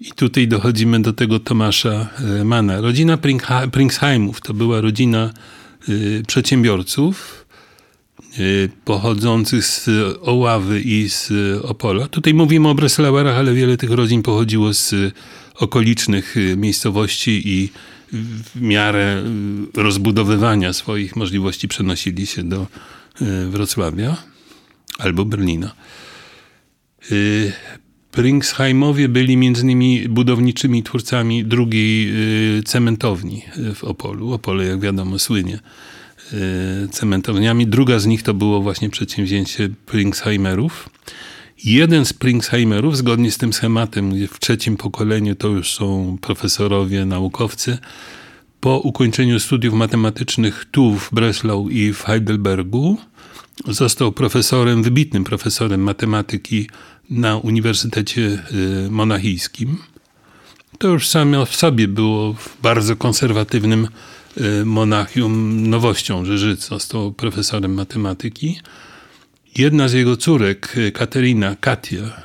i 0.00 0.12
tutaj 0.12 0.48
dochodzimy 0.48 1.02
do 1.02 1.12
tego 1.12 1.40
Tomasza 1.40 2.08
e, 2.40 2.44
Mana. 2.44 2.80
Rodzina 2.80 3.18
Pringsheimów 3.72 4.40
to 4.40 4.54
była 4.54 4.80
rodzina 4.80 5.30
przedsiębiorców 6.26 7.46
pochodzących 8.84 9.64
z 9.64 9.90
Oławy 10.22 10.80
i 10.80 11.08
z 11.08 11.32
Opola. 11.62 12.08
Tutaj 12.08 12.34
mówimy 12.34 12.68
o 12.68 12.74
Breslauerach, 12.74 13.36
ale 13.36 13.54
wiele 13.54 13.76
tych 13.76 13.90
rodzin 13.90 14.22
pochodziło 14.22 14.74
z 14.74 14.94
okolicznych 15.54 16.34
miejscowości 16.56 17.42
i 17.44 17.70
w 18.12 18.60
miarę 18.60 19.22
rozbudowywania 19.74 20.72
swoich 20.72 21.16
możliwości 21.16 21.68
przenosili 21.68 22.26
się 22.26 22.42
do 22.42 22.66
Wrocławia 23.50 24.16
albo 24.98 25.24
Berlina. 25.24 25.74
Pringsheimowie 28.14 29.08
byli 29.08 29.36
między 29.36 29.62
innymi 29.62 30.08
budowniczymi 30.08 30.82
twórcami 30.82 31.44
drugiej 31.44 32.10
y, 32.58 32.62
cementowni 32.62 33.42
w 33.74 33.84
Opolu. 33.84 34.32
Opole, 34.32 34.64
jak 34.64 34.80
wiadomo, 34.80 35.18
słynie 35.18 35.58
y, 36.32 36.88
cementowniami. 36.88 37.66
Druga 37.66 37.98
z 37.98 38.06
nich 38.06 38.22
to 38.22 38.34
było 38.34 38.62
właśnie 38.62 38.90
przedsięwzięcie 38.90 39.68
Pringsheimerów. 39.86 40.88
Jeden 41.64 42.04
z 42.04 42.12
Pringsheimerów, 42.12 42.96
zgodnie 42.96 43.30
z 43.30 43.38
tym 43.38 43.52
schematem, 43.52 44.10
gdzie 44.10 44.28
w 44.28 44.40
trzecim 44.40 44.76
pokoleniu 44.76 45.34
to 45.34 45.48
już 45.48 45.72
są 45.72 46.18
profesorowie, 46.20 47.04
naukowcy, 47.04 47.78
po 48.60 48.78
ukończeniu 48.78 49.40
studiów 49.40 49.74
matematycznych 49.74 50.64
tu 50.70 50.94
w 50.94 51.10
Breslau 51.12 51.68
i 51.68 51.92
w 51.92 52.02
Heidelbergu, 52.02 52.98
został 53.68 54.12
profesorem, 54.12 54.82
wybitnym 54.82 55.24
profesorem 55.24 55.80
matematyki 55.80 56.68
na 57.10 57.36
Uniwersytecie 57.36 58.20
y, 58.86 58.90
Monachijskim. 58.90 59.78
To 60.78 60.88
już 60.88 61.08
samo 61.08 61.46
w 61.46 61.56
sobie 61.56 61.88
było 61.88 62.34
bardzo 62.62 62.96
konserwatywnym 62.96 63.88
y, 64.40 64.64
Monachium 64.64 65.66
nowością, 65.70 66.24
że 66.24 66.38
Żyd 66.38 66.60
został 66.60 67.12
profesorem 67.12 67.74
matematyki. 67.74 68.60
Jedna 69.58 69.88
z 69.88 69.92
jego 69.92 70.16
córek, 70.16 70.76
y, 70.76 70.92
Katerina, 70.92 71.56
Katia, 71.60 72.22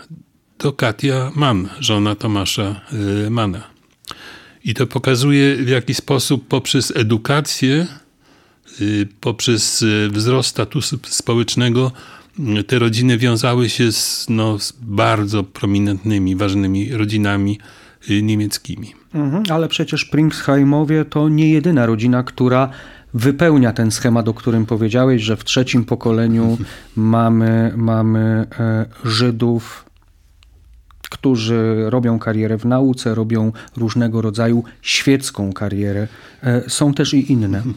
to 0.58 0.72
Katia 0.72 1.32
Mann, 1.36 1.70
żona 1.80 2.16
Tomasza 2.16 2.82
Mana. 3.30 3.64
I 4.64 4.74
to 4.74 4.88
pokazuje, 4.88 5.56
w 5.56 5.68
jaki 5.68 5.94
sposób 5.94 6.48
poprzez 6.48 6.94
edukację, 6.96 7.88
poprzez 9.22 9.86
wzrost 10.10 10.50
statusu 10.50 11.00
społecznego 11.04 11.92
te 12.68 12.80
rodziny 12.80 13.18
wiązały 13.18 13.70
się 13.70 13.92
z, 13.92 14.26
no, 14.30 14.60
z 14.60 14.72
bardzo 14.82 15.44
prominentnymi, 15.44 16.36
ważnymi 16.36 16.92
rodzinami 16.92 17.60
y, 18.10 18.22
niemieckimi. 18.22 18.94
Mhm, 19.14 19.44
ale 19.50 19.68
przecież 19.68 20.06
Pringsheimowie 20.06 21.06
to 21.06 21.30
nie 21.30 21.50
jedyna 21.50 21.86
rodzina, 21.86 22.24
która 22.24 22.70
wypełnia 23.14 23.74
ten 23.74 23.92
schemat, 23.92 24.28
o 24.28 24.34
którym 24.34 24.66
powiedziałeś, 24.66 25.22
że 25.22 25.38
w 25.38 25.44
trzecim 25.44 25.86
pokoleniu 25.86 26.58
mamy, 26.96 27.74
mamy 27.76 28.48
e, 28.60 28.86
Żydów, 29.04 29.86
którzy 31.10 31.86
robią 31.90 32.20
karierę 32.20 32.58
w 32.58 32.66
nauce, 32.66 33.16
robią 33.16 33.52
różnego 33.78 34.22
rodzaju 34.22 34.64
świecką 34.82 35.54
karierę. 35.54 36.08
E, 36.44 36.70
są 36.70 36.94
też 36.94 37.14
i 37.14 37.32
inne. 37.32 37.64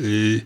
Y, 0.00 0.40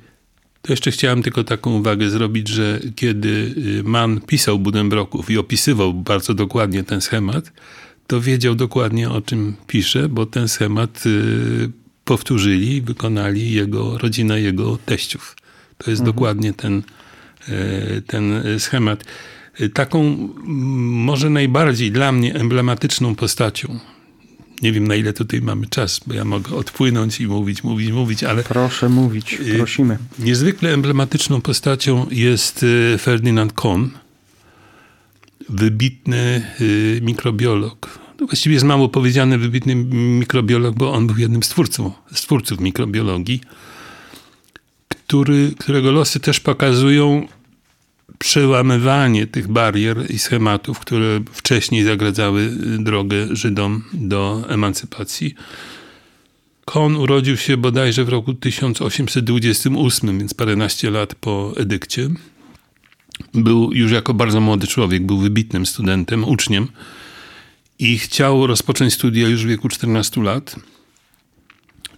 to 0.62 0.73
jeszcze 0.73 0.90
chciałem 0.90 1.23
tylko 1.23 1.45
taką 1.45 1.75
uwagę 1.75 2.11
zrobić, 2.11 2.49
że 2.49 2.81
kiedy 2.97 3.54
y, 3.78 3.83
Mann 3.85 4.21
pisał 4.21 4.59
Budembroków 4.59 5.31
i 5.31 5.38
opisywał 5.38 5.95
bardzo 5.95 6.35
dokładnie 6.35 6.85
ten 6.85 7.00
schemat, 7.00 7.52
to 8.07 8.21
wiedział 8.21 8.54
dokładnie 8.54 9.11
o 9.11 9.21
czym 9.21 9.57
pisze, 9.66 10.09
bo 10.09 10.26
ten 10.26 10.49
schemat 10.49 11.04
powtórzyli, 12.05 12.83
wykonali 12.83 13.53
jego 13.53 13.99
rodzina, 13.99 14.39
jego 14.39 14.79
teściów. 14.87 15.37
To 15.79 15.91
jest 15.91 16.01
mhm. 16.01 16.15
dokładnie 16.17 16.53
ten, 16.53 16.83
y, 17.49 18.03
ten 18.07 18.43
schemat. 18.59 19.05
Taką 19.75 20.29
może 21.07 21.31
najbardziej 21.31 21.93
dla 21.93 22.13
mnie 22.13 22.35
emblematyczną 22.35 23.15
postacią 23.15 23.81
nie 24.63 24.73
wiem, 24.73 24.89
na 24.89 24.95
ile 24.95 25.13
tutaj 25.13 25.41
mamy 25.41 25.67
czas, 25.67 26.01
bo 26.07 26.15
ja 26.15 26.25
mogę 26.25 26.57
odpłynąć 26.57 27.21
i 27.21 27.27
mówić, 27.27 27.65
mówić, 27.65 27.91
mówić, 27.91 28.25
ale. 28.25 28.43
Proszę 28.43 28.89
mówić, 28.89 29.39
prosimy. 29.57 29.99
Niezwykle 30.19 30.75
emblematyczną 30.75 31.41
postacią 31.41 32.07
jest 32.11 32.65
Ferdynand 32.99 33.53
Kohn, 33.53 33.85
wybitny 35.49 36.43
mikrobiolog. 37.03 38.04
No 38.21 38.26
właściwie 38.26 38.54
jest 38.54 38.66
mało 38.66 38.88
powiedziany 38.88 39.38
wybitny 39.38 39.75
mikrobiolog, 39.75 40.75
bo 40.75 40.92
on 40.92 41.06
był 41.06 41.16
jednym 41.16 41.42
z 41.42 41.49
twórców, 41.49 41.92
z 42.12 42.23
twórców 42.23 42.61
mikrobiologii, 42.61 43.40
który, 44.88 45.52
którego 45.59 45.92
losy 45.92 46.21
też 46.21 46.40
pokazują 46.40 47.28
przełamywanie 48.18 49.26
tych 49.26 49.49
barier 49.49 50.11
i 50.11 50.18
schematów, 50.18 50.78
które 50.78 51.21
wcześniej 51.33 51.85
zagradzały 51.85 52.50
drogę 52.78 53.37
Żydom 53.37 53.85
do 53.92 54.44
emancypacji. 54.49 55.35
Kon 56.64 56.97
urodził 56.97 57.37
się 57.37 57.56
bodajże 57.56 58.04
w 58.04 58.09
roku 58.09 58.35
1828, 58.35 60.18
więc 60.18 60.35
paręnaście 60.35 60.90
lat 60.90 61.14
po 61.14 61.52
edykcie. 61.56 62.09
Był 63.35 63.73
już 63.73 63.92
jako 63.92 64.14
bardzo 64.14 64.40
młody 64.40 64.66
człowiek, 64.66 65.06
był 65.06 65.18
wybitnym 65.18 65.66
studentem, 65.66 66.25
uczniem 66.25 66.68
i 67.78 67.99
chciał 67.99 68.47
rozpocząć 68.47 68.95
studia 68.95 69.28
już 69.28 69.45
w 69.45 69.49
wieku 69.49 69.69
14 69.69 70.23
lat 70.23 70.57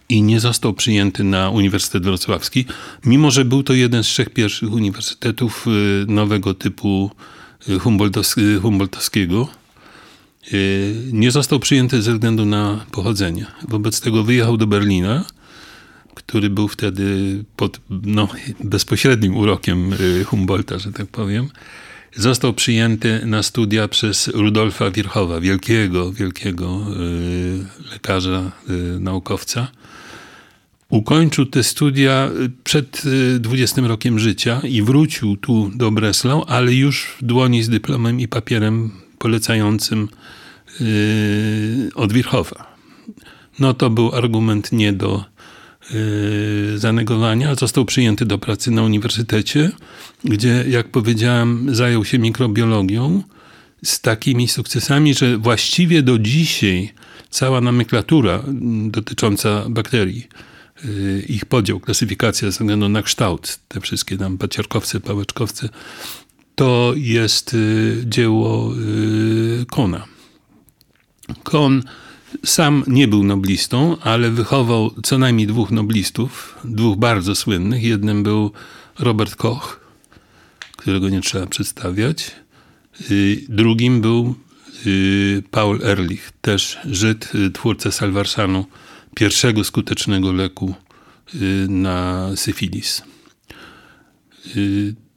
i 0.09 0.21
nie 0.21 0.39
został 0.39 0.73
przyjęty 0.73 1.23
na 1.23 1.49
Uniwersytet 1.49 2.03
Wrocławski, 2.03 2.65
mimo 3.05 3.31
że 3.31 3.45
był 3.45 3.63
to 3.63 3.73
jeden 3.73 4.03
z 4.03 4.07
trzech 4.07 4.29
pierwszych 4.29 4.71
uniwersytetów 4.71 5.65
y, 5.67 6.05
nowego 6.07 6.53
typu 6.53 7.11
y, 7.69 7.79
Humboldtowskiego. 8.61 9.47
Y, 10.53 10.95
nie 11.11 11.31
został 11.31 11.59
przyjęty 11.59 12.01
ze 12.01 12.13
względu 12.13 12.45
na 12.45 12.85
pochodzenie. 12.91 13.45
Wobec 13.67 14.01
tego 14.01 14.23
wyjechał 14.23 14.57
do 14.57 14.67
Berlina, 14.67 15.25
który 16.15 16.49
był 16.49 16.67
wtedy 16.67 17.05
pod 17.55 17.79
no, 17.89 18.27
bezpośrednim 18.63 19.37
urokiem 19.37 19.93
Humboldta, 20.25 20.79
że 20.79 20.91
tak 20.91 21.07
powiem. 21.07 21.49
Został 22.15 22.53
przyjęty 22.53 23.21
na 23.25 23.43
studia 23.43 23.87
przez 23.87 24.27
Rudolfa 24.27 24.91
Wirchowa, 24.91 25.39
wielkiego, 25.39 26.11
wielkiego 26.11 26.85
lekarza, 27.91 28.51
naukowca 28.99 29.67
Ukończył 30.89 31.45
te 31.45 31.63
studia 31.63 32.29
y, 32.45 32.51
przed 32.63 33.03
20 33.39 33.81
y, 33.81 33.87
rokiem 33.87 34.19
życia 34.19 34.61
i 34.63 34.81
wrócił 34.81 35.37
tu 35.37 35.71
do 35.75 35.91
Breslau, 35.91 36.43
ale 36.47 36.73
już 36.73 37.15
w 37.21 37.25
dłoni 37.25 37.63
z 37.63 37.69
dyplomem 37.69 38.19
i 38.19 38.27
papierem 38.27 38.91
polecającym 39.17 40.07
od 41.95 42.13
Wirchowa. 42.13 42.75
No 43.59 43.73
to 43.73 43.89
był 43.89 44.15
argument 44.15 44.71
nie 44.71 44.93
do 44.93 45.25
zanegowania. 46.75 47.55
Został 47.55 47.85
przyjęty 47.85 48.25
do 48.25 48.37
pracy 48.37 48.71
na 48.71 48.83
uniwersytecie, 48.83 49.71
gdzie, 50.23 50.65
jak 50.67 50.87
powiedziałem, 50.87 51.75
zajął 51.75 52.05
się 52.05 52.19
mikrobiologią 52.19 53.23
z 53.83 54.01
takimi 54.01 54.47
sukcesami, 54.47 55.13
że 55.13 55.37
właściwie 55.37 56.03
do 56.03 56.19
dzisiaj 56.19 56.93
cała 57.29 57.61
nomenklatura 57.61 58.43
dotycząca 58.91 59.65
bakterii 59.69 60.27
Y, 60.85 61.25
ich 61.29 61.45
podział, 61.45 61.79
klasyfikacja 61.79 62.51
ze 62.51 62.59
względu 62.59 62.89
na 62.89 63.01
kształt, 63.01 63.59
te 63.67 63.81
wszystkie 63.81 64.17
tam 64.17 64.37
paciarkowce, 64.37 64.99
pałeczkowce, 64.99 65.69
to 66.55 66.93
jest 66.95 67.53
y, 67.53 68.03
dzieło 68.05 68.73
y, 69.61 69.65
Kona. 69.65 70.05
Kohn 71.43 71.81
sam 72.45 72.83
nie 72.87 73.07
był 73.07 73.23
noblistą, 73.23 73.97
ale 74.01 74.31
wychował 74.31 74.91
co 75.03 75.17
najmniej 75.17 75.47
dwóch 75.47 75.71
noblistów, 75.71 76.55
dwóch 76.63 76.97
bardzo 76.97 77.35
słynnych. 77.35 77.83
Jednym 77.83 78.23
był 78.23 78.51
Robert 78.99 79.35
Koch, 79.35 79.79
którego 80.77 81.09
nie 81.09 81.21
trzeba 81.21 81.47
przedstawiać. 81.47 82.31
Y, 83.11 83.45
drugim 83.49 84.01
był 84.01 84.35
y, 84.85 85.43
Paul 85.51 85.79
Ehrlich, 85.83 86.31
też 86.41 86.77
Żyd, 86.85 87.35
y, 87.35 87.51
twórca 87.51 87.91
Salwarsanu, 87.91 88.65
pierwszego 89.15 89.63
skutecznego 89.63 90.31
leku 90.31 90.75
na 91.67 92.29
syfilis. 92.35 93.01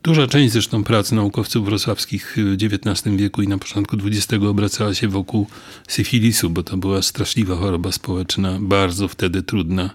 Duża 0.02 0.26
część 0.26 0.52
zresztą 0.52 0.84
prac 0.84 1.12
naukowców 1.12 1.64
wrocławskich 1.64 2.36
w 2.36 2.56
XIX 2.62 3.16
wieku 3.16 3.42
i 3.42 3.48
na 3.48 3.58
początku 3.58 3.96
XX 4.06 4.44
obracała 4.44 4.94
się 4.94 5.08
wokół 5.08 5.46
syfilisu, 5.88 6.50
bo 6.50 6.62
to 6.62 6.76
była 6.76 7.02
straszliwa 7.02 7.56
choroba 7.56 7.92
społeczna, 7.92 8.58
bardzo 8.60 9.08
wtedy 9.08 9.42
trudna 9.42 9.90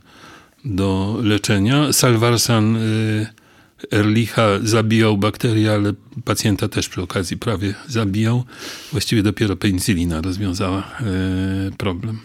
do 0.65 1.19
leczenia. 1.24 1.93
Salwarsan 1.93 2.75
y, 2.75 3.27
Erlicha 3.91 4.47
zabijał 4.63 5.17
bakterie, 5.17 5.74
ale 5.74 5.93
pacjenta 6.25 6.67
też 6.67 6.89
przy 6.89 7.01
okazji 7.01 7.38
prawie 7.38 7.74
zabijał. 7.88 8.43
Właściwie 8.91 9.24
dopiero 9.24 9.55
penicylina 9.55 10.21
rozwiązała 10.21 10.79
y, 11.67 11.71
problem. 11.77 12.19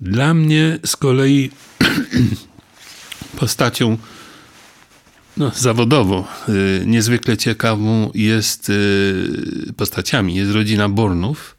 Dla 0.00 0.34
mnie 0.34 0.78
z 0.86 0.96
kolei 0.96 1.50
postacią 3.40 3.98
no, 5.38 5.50
zawodowo 5.54 6.28
y, 6.48 6.82
niezwykle 6.86 7.36
ciekawą 7.36 8.10
jest 8.14 8.70
y, 8.70 9.72
postaciami. 9.76 10.34
Jest 10.34 10.52
rodzina 10.52 10.88
Bornów. 10.88 11.56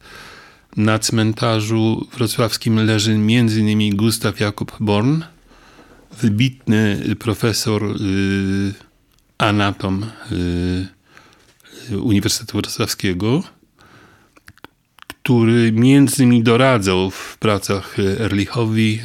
Na 0.77 0.99
cmentarzu 0.99 2.07
wrocławskim 2.13 2.85
leży 2.85 3.11
m.in. 3.11 3.95
Gustaw 3.95 4.39
Jakub 4.39 4.75
Born, 4.79 5.21
wybitny 6.21 7.15
profesor 7.19 7.83
y, 7.83 8.73
anatom 9.37 10.05
Uniwersytetu 12.01 12.57
Wrocławskiego, 12.57 13.43
który 15.07 15.71
między 15.71 16.23
innymi 16.23 16.43
doradzał 16.43 17.11
w 17.11 17.37
pracach 17.37 17.99
Erlichowi, 17.99 18.99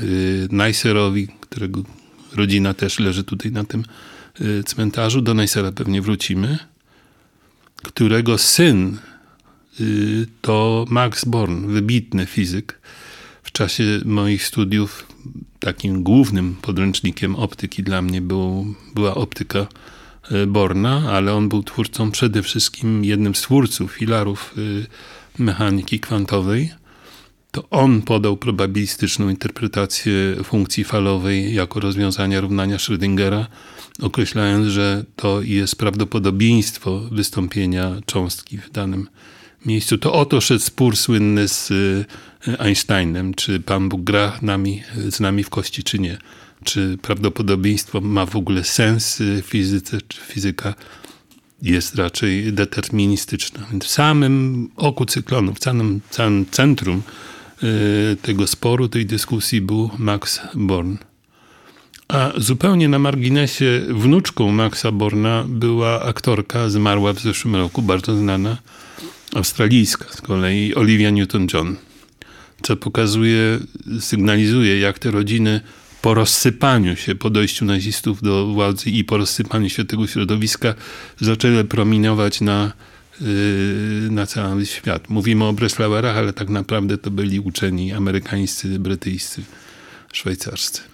Neisserowi, 0.51 1.29
którego 1.41 1.83
rodzina 2.33 2.75
też 2.75 2.99
leży 2.99 3.25
tutaj 3.25 3.53
na 3.53 3.65
tym 3.65 3.85
cmentarzu, 4.65 5.21
do 5.21 5.35
Neissera 5.35 5.73
pewnie 5.73 6.03
wrócimy, 6.03 6.59
którego 7.85 8.39
syn 8.39 8.99
y, 9.81 10.27
to 10.41 10.85
Max 10.89 11.25
Born, 11.25 11.67
wybitny 11.67 12.27
fizyk. 12.27 12.79
W 13.43 13.53
czasie 13.53 13.85
moich 14.05 14.47
studiów 14.47 15.07
takim 15.61 16.03
głównym 16.03 16.57
podręcznikiem 16.63 17.37
optyki 17.37 17.83
dla 17.83 18.03
mnie 18.03 18.21
był, 18.21 18.75
była 18.95 19.15
optyka 19.15 19.67
y, 20.33 20.47
Borna, 20.47 21.13
ale 21.13 21.35
on 21.35 21.49
był 21.49 21.63
twórcą 21.63 22.11
przede 22.11 22.43
wszystkim 22.43 23.05
jednym 23.05 23.35
z 23.35 23.41
twórców 23.41 23.93
filarów 23.93 24.55
mechaniki 25.39 26.01
kwantowej. 26.01 26.71
To 27.51 27.69
on 27.71 28.03
podał 28.03 28.37
probabilistyczną 28.37 29.29
interpretację 29.29 30.13
funkcji 30.45 30.85
falowej 30.85 31.55
jako 31.55 31.81
rozwiązania 31.81 32.41
równania 32.41 32.77
Schrödingera 32.77 33.47
określając, 34.01 34.67
że 34.67 35.05
to 35.17 35.43
jest 35.43 35.77
prawdopodobieństwo 35.77 37.01
wystąpienia 37.01 37.97
cząstki 38.07 38.59
w 38.59 38.71
danym 38.71 39.09
miejscu. 39.67 39.99
To 39.99 40.13
oto 40.13 40.41
szedł 40.41 40.61
spór 40.61 40.97
słynny 40.97 41.49
z 41.49 41.71
y, 41.71 42.05
Einsteinem, 42.59 43.35
czy 43.35 43.61
Pan 43.61 43.89
Bóg 43.89 44.03
gra 44.03 44.39
nami, 44.43 44.83
z 45.11 45.21
nami 45.21 45.45
w 45.45 45.51
kości, 45.51 45.83
czy 45.83 45.99
nie. 45.99 46.19
Czy 46.65 46.99
prawdopodobieństwo 47.03 48.01
ma 48.01 48.27
w 48.27 48.37
ogóle 48.37 48.65
sens 48.65 49.17
w 49.21 49.47
fizyce, 49.47 49.99
czy 50.09 50.21
fizyka 50.21 50.75
jest 51.63 51.95
raczej 51.95 52.53
deterministyczna. 52.53 53.67
Więc 53.71 53.85
w 53.85 53.91
samym 53.91 54.69
oku 54.77 55.07
cyklonu, 55.07 55.55
w 55.55 55.59
całym 56.11 56.45
centrum 56.51 57.03
y, 57.63 58.17
tego 58.23 58.47
sporu, 58.47 58.89
tej 58.89 59.07
dyskusji 59.07 59.61
był 59.61 59.91
Max 59.99 60.41
Born. 60.55 60.97
A 62.09 62.33
zupełnie 62.37 62.89
na 62.89 62.99
marginesie 62.99 63.83
wnuczką 63.89 64.53
Maxa 64.53 64.93
Borna 64.93 65.45
była 65.49 66.03
aktorka, 66.03 66.69
zmarła 66.69 67.13
w 67.13 67.21
zeszłym 67.21 67.57
roku, 67.57 67.83
bardzo 67.83 68.17
znana, 68.17 68.57
australijska 69.35 70.05
z 70.11 70.21
kolei, 70.21 70.75
Olivia 70.75 71.11
Newton-John. 71.11 71.75
Co 72.63 72.77
pokazuje, 72.77 73.59
sygnalizuje, 74.01 74.81
jak 74.81 74.99
te 74.99 75.11
rodziny 75.11 75.61
po 76.03 76.15
rozsypaniu 76.15 76.97
się, 76.97 77.15
po 77.15 77.31
dojściu 77.31 77.65
nazistów 77.65 78.23
do 78.23 78.47
władzy 78.47 78.91
i 78.91 79.05
po 79.05 79.17
rozsypaniu 79.17 79.69
się 79.69 79.85
tego 79.85 80.07
środowiska 80.07 80.75
zaczęły 81.21 81.65
prominować 81.65 82.41
na, 82.41 82.73
yy, 83.21 83.27
na 84.11 84.27
cały 84.27 84.67
świat. 84.67 85.11
Mówimy 85.11 85.45
o 85.45 85.53
Breslauerach, 85.53 86.17
ale 86.17 86.33
tak 86.33 86.49
naprawdę 86.49 86.99
to 86.99 87.11
byli 87.11 87.41
uczeni 87.41 87.93
amerykańscy, 87.93 88.79
brytyjscy, 88.79 89.43
szwajcarscy. 90.13 90.94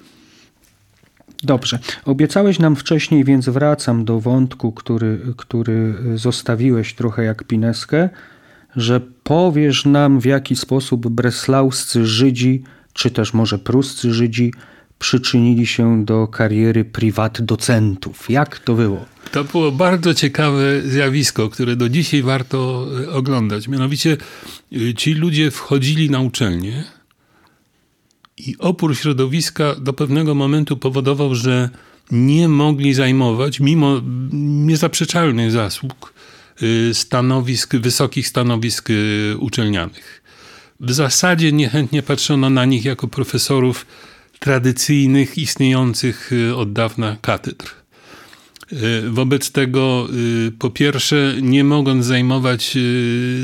Dobrze. 1.43 1.79
Obiecałeś 2.05 2.59
nam 2.59 2.77
wcześniej, 2.77 3.25
więc 3.25 3.49
wracam 3.49 4.05
do 4.05 4.21
wątku, 4.21 4.73
który, 4.73 5.21
który 5.37 5.95
zostawiłeś 6.15 6.95
trochę 6.95 7.25
jak 7.25 7.45
pineskę, 7.45 8.09
że 8.77 9.01
powiesz 9.23 9.85
nam, 9.85 10.21
w 10.21 10.25
jaki 10.25 10.57
sposób 10.57 11.09
breslauscy 11.09 12.07
Żydzi, 12.07 12.63
czy 12.93 13.11
też 13.11 13.35
może 13.35 13.59
pruscy 13.59 14.15
Żydzi, 14.15 14.53
przyczynili 14.99 15.67
się 15.67 16.05
do 16.05 16.29
kariery 16.29 16.85
prywat 16.85 17.43
docentów. 17.43 18.31
Jak 18.31 18.59
to 18.59 18.75
było? 18.75 19.05
To 19.33 19.45
było 19.45 19.73
bardzo 19.73 20.15
ciekawe 20.15 20.83
zjawisko, 20.83 21.49
które 21.49 21.77
do 21.77 21.89
dzisiaj 21.89 22.23
warto 22.23 22.87
e, 23.05 23.11
oglądać. 23.11 23.69
Mianowicie 23.69 24.17
e, 24.73 24.95
ci 24.95 25.15
ludzie 25.15 25.51
wchodzili 25.51 26.11
na 26.11 26.21
uczelnię, 26.21 26.85
i 28.49 28.57
opór 28.59 28.97
środowiska 28.97 29.75
do 29.75 29.93
pewnego 29.93 30.35
momentu 30.35 30.77
powodował, 30.77 31.35
że 31.35 31.71
nie 32.11 32.49
mogli 32.49 32.95
zajmować, 32.95 33.61
mimo 33.61 34.01
niezaprzeczalnych 34.33 35.51
zasług, 35.51 36.15
y, 36.63 36.95
stanowisk, 36.95 37.77
wysokich 37.77 38.29
stanowisk 38.29 38.91
y, 38.91 39.35
uczelnianych. 39.39 40.23
W 40.81 40.93
zasadzie 40.93 41.53
niechętnie 41.53 42.03
patrzono 42.03 42.51
na 42.51 42.65
nich 42.65 42.85
jako 42.85 43.09
profesorów 43.09 43.87
tradycyjnych, 44.39 45.39
istniejących 45.39 46.33
y, 46.33 46.57
od 46.57 46.73
dawna 46.73 47.17
katedr. 47.21 47.67
Wobec 49.09 49.51
tego, 49.51 50.09
po 50.59 50.71
pierwsze, 50.71 51.35
nie 51.43 51.65
mogąc 51.65 52.07
zajmować 52.07 52.79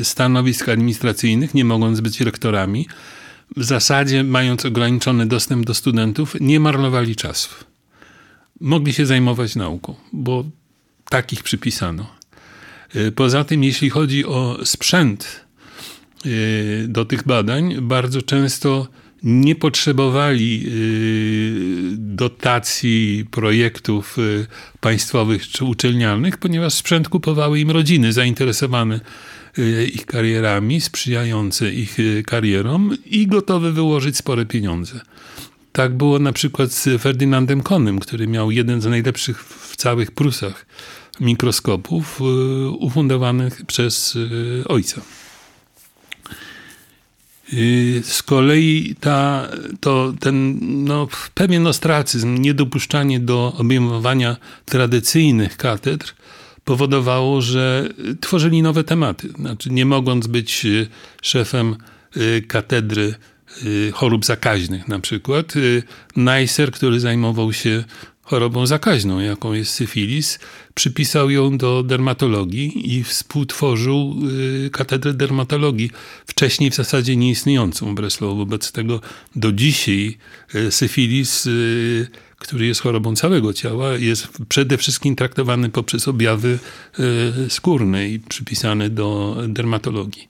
stanowisk 0.02 0.68
administracyjnych, 0.68 1.54
nie 1.54 1.64
mogąc 1.64 2.00
być 2.00 2.20
rektorami, 2.20 2.86
zasadzie, 3.64 4.24
mając 4.24 4.64
ograniczony 4.64 5.26
dostęp 5.26 5.66
do 5.66 5.74
studentów, 5.74 6.36
nie 6.40 6.60
marnowali 6.60 7.16
czasu. 7.16 7.48
Mogli 8.60 8.92
się 8.92 9.06
zajmować 9.06 9.56
nauką, 9.56 9.94
bo 10.12 10.44
takich 11.08 11.42
przypisano. 11.42 12.16
Y, 12.96 13.12
poza 13.12 13.44
tym, 13.44 13.64
jeśli 13.64 13.90
chodzi 13.90 14.24
o 14.24 14.58
sprzęt 14.64 15.44
y, 16.26 16.86
do 16.88 17.04
tych 17.04 17.24
badań, 17.24 17.74
bardzo 17.80 18.22
często 18.22 18.88
nie 19.22 19.54
potrzebowali 19.54 20.64
y, 20.66 21.96
dotacji 21.96 23.24
projektów 23.30 24.16
państwowych 24.80 25.48
czy 25.48 25.64
uczelnianych, 25.64 26.36
ponieważ 26.36 26.74
sprzęt 26.74 27.08
kupowały 27.08 27.60
im 27.60 27.70
rodziny 27.70 28.12
zainteresowane 28.12 29.00
ich 29.94 30.06
karierami, 30.06 30.80
sprzyjające 30.80 31.72
ich 31.72 31.98
y, 32.00 32.22
karierom 32.26 32.96
i 33.06 33.26
gotowe 33.26 33.72
wyłożyć 33.72 34.16
spore 34.16 34.46
pieniądze. 34.46 35.00
Tak 35.72 35.96
było 35.96 36.18
na 36.18 36.32
przykład 36.32 36.72
z 36.72 37.02
Ferdynandem 37.02 37.62
Konem, 37.62 37.98
który 37.98 38.26
miał 38.26 38.50
jeden 38.50 38.80
z 38.80 38.86
najlepszych 38.86 39.44
w 39.44 39.76
całych 39.76 40.10
Prusach 40.10 40.66
mikroskopów 41.20 42.20
y, 42.20 42.24
ufundowanych 42.70 43.66
przez 43.66 44.18
ojca. 44.68 45.00
Z 48.02 48.22
kolei 48.22 48.94
ta, 49.00 49.48
to 49.80 50.14
ten 50.20 50.58
no, 50.84 51.08
pewien 51.34 51.66
ostracyzm, 51.66 52.38
niedopuszczanie 52.38 53.20
do 53.20 53.52
obejmowania 53.58 54.36
tradycyjnych 54.64 55.56
katedr 55.56 56.14
powodowało, 56.66 57.42
że 57.42 57.88
tworzyli 58.20 58.62
nowe 58.62 58.84
tematy. 58.84 59.28
Znaczy, 59.28 59.70
nie 59.70 59.86
mogąc 59.86 60.26
być 60.26 60.64
y, 60.64 60.86
szefem 61.22 61.76
y, 62.16 62.42
katedry 62.48 63.14
y, 63.64 63.92
chorób 63.94 64.24
zakaźnych 64.24 64.88
na 64.88 65.00
przykład, 65.00 65.54
Neisser, 66.16 66.70
który 66.70 67.00
zajmował 67.00 67.52
się 67.52 67.84
chorobą 68.26 68.66
zakaźną, 68.66 69.20
jaką 69.20 69.52
jest 69.52 69.72
syfilis, 69.74 70.38
przypisał 70.74 71.30
ją 71.30 71.58
do 71.58 71.82
dermatologii 71.82 72.96
i 72.96 73.04
współtworzył 73.04 74.16
y, 74.66 74.70
katedrę 74.70 75.14
dermatologii, 75.14 75.90
wcześniej 76.26 76.70
w 76.70 76.74
zasadzie 76.74 77.16
nieistniejącą 77.16 77.92
w 77.92 77.94
Breslau. 77.94 78.36
Wobec 78.36 78.72
tego 78.72 79.00
do 79.36 79.52
dzisiaj 79.52 80.18
y, 80.54 80.70
syfilis, 80.72 81.46
y, 81.46 82.08
który 82.38 82.66
jest 82.66 82.80
chorobą 82.80 83.16
całego 83.16 83.52
ciała, 83.52 83.92
jest 83.92 84.28
przede 84.48 84.78
wszystkim 84.78 85.16
traktowany 85.16 85.68
poprzez 85.68 86.08
objawy 86.08 86.58
skórne 87.48 88.08
i 88.08 88.18
przypisany 88.20 88.90
do 88.90 89.36
dermatologii. 89.48 90.28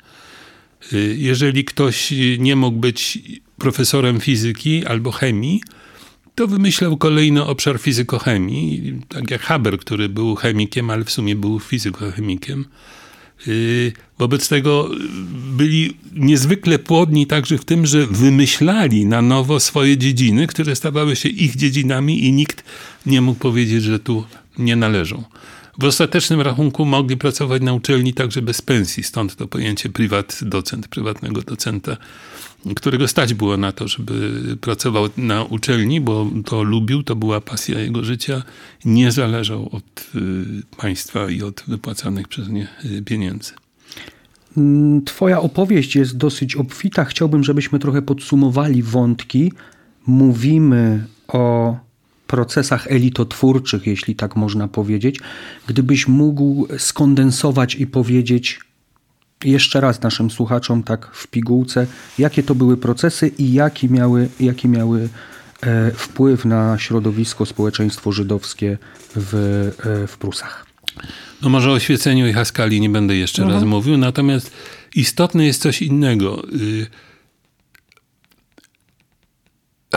Jeżeli 1.17 1.65
ktoś 1.65 2.13
nie 2.39 2.57
mógł 2.57 2.79
być 2.79 3.19
profesorem 3.59 4.21
fizyki 4.21 4.85
albo 4.85 5.11
chemii, 5.11 5.61
to 6.37 6.47
wymyślał 6.47 6.97
kolejny 6.97 7.45
obszar 7.45 7.79
fizykochemii, 7.79 9.01
tak 9.09 9.31
jak 9.31 9.41
Haber, 9.41 9.79
który 9.79 10.09
był 10.09 10.35
chemikiem, 10.35 10.91
ale 10.91 11.05
w 11.05 11.11
sumie 11.11 11.37
był 11.37 11.61
fizykochemikiem. 11.61 12.65
Y, 13.49 13.93
wobec 14.19 14.49
tego 14.49 14.91
byli 15.57 15.97
niezwykle 16.13 16.79
płodni 16.79 17.27
także 17.27 17.59
w 17.59 17.65
tym, 17.65 17.87
że 17.87 18.07
wymyślali 18.07 19.07
na 19.07 19.23
nowo 19.23 19.61
swoje 19.61 19.97
dziedziny, 19.99 20.47
które 20.47 20.77
stawały 20.77 21.17
się 21.17 21.29
ich 21.29 21.57
dziedzinami 21.57 22.25
i 22.25 22.33
nikt 22.33 22.65
nie 23.07 23.21
mógł 23.21 23.41
powiedzieć, 23.41 23.83
że 23.83 23.99
tu 23.99 24.25
nie 24.59 24.77
należą. 24.77 25.25
W 25.79 25.85
ostatecznym 25.85 26.41
rachunku 26.41 26.85
mogli 26.85 27.17
pracować 27.17 27.63
na 27.63 27.73
uczelni 27.73 28.15
także 28.15 28.43
bez 28.43 28.63
pensji, 28.63 29.03
stąd 29.03 29.37
to 29.37 29.49
pojęcie 29.49 29.89
prywat 29.89 30.39
docent, 30.43 30.89
prywatnego 30.89 31.43
docenta 31.43 31.97
którego 32.75 33.09
stać 33.09 33.35
było 33.35 33.57
na 33.57 33.73
to, 33.73 33.89
żeby 33.89 34.43
pracował 34.61 35.09
na 35.17 35.45
uczelni, 35.45 36.01
bo 36.01 36.31
to 36.45 36.63
lubił, 36.63 37.03
to 37.03 37.17
była 37.17 37.41
pasja 37.41 37.81
jego 37.81 38.05
życia, 38.05 38.43
nie 38.85 39.13
zależał 39.13 39.69
od 39.73 40.11
y, 40.15 40.77
państwa 40.77 41.31
i 41.31 41.43
od 41.43 41.65
wypłacanych 41.69 42.29
przez 42.29 42.49
nie 42.49 42.69
y, 42.85 43.03
pieniędzy. 43.03 43.53
Mm, 44.57 45.05
twoja 45.05 45.41
opowieść 45.41 45.97
jest 45.97 46.17
dosyć 46.17 46.57
obfita. 46.57 47.05
Chciałbym, 47.05 47.45
żebyśmy 47.45 47.79
trochę 47.79 48.03
podsumowali 48.03 48.83
wątki. 48.83 49.53
Mówimy 50.07 51.07
o 51.29 51.77
procesach 52.27 52.87
elitotwórczych, 52.87 53.87
jeśli 53.87 54.15
tak 54.15 54.37
można 54.37 54.69
powiedzieć. 54.69 55.21
Gdybyś 55.67 56.09
mógł 56.09 56.69
skondensować 56.79 57.75
i 57.75 57.87
powiedzieć, 57.87 58.61
jeszcze 59.45 59.81
raz 59.81 60.03
naszym 60.03 60.31
słuchaczom 60.31 60.83
tak 60.83 61.11
w 61.13 61.27
pigułce, 61.27 61.87
jakie 62.19 62.43
to 62.43 62.55
były 62.55 62.77
procesy 62.77 63.29
i 63.39 63.53
jaki 63.53 63.91
miały, 63.91 64.29
jaki 64.41 64.69
miały 64.69 65.09
e, 65.61 65.91
wpływ 65.91 66.45
na 66.45 66.79
środowisko, 66.79 67.47
społeczeństwo 67.47 68.13
żydowskie 68.13 68.79
w, 69.17 69.35
e, 70.05 70.07
w 70.07 70.19
Prusach. 70.19 70.67
No 71.43 71.49
może 71.49 71.71
o 71.71 71.73
oświeceniu 71.73 72.27
i 72.27 72.33
Haskali 72.33 72.81
nie 72.81 72.91
będę 72.91 73.17
jeszcze 73.17 73.43
mhm. 73.43 73.61
raz 73.61 73.69
mówił, 73.69 73.99
natomiast 73.99 74.53
istotne 74.95 75.47
jest 75.47 75.63
coś 75.63 75.83
innego. 75.83 76.45
Y, 76.53 76.87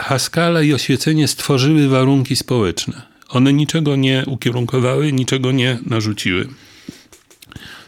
Haskala 0.02 0.62
i 0.62 0.72
oświecenie 0.72 1.28
stworzyły 1.28 1.88
warunki 1.88 2.36
społeczne. 2.36 3.02
One 3.28 3.52
niczego 3.52 3.96
nie 3.96 4.24
ukierunkowały, 4.26 5.12
niczego 5.12 5.52
nie 5.52 5.78
narzuciły. 5.86 6.48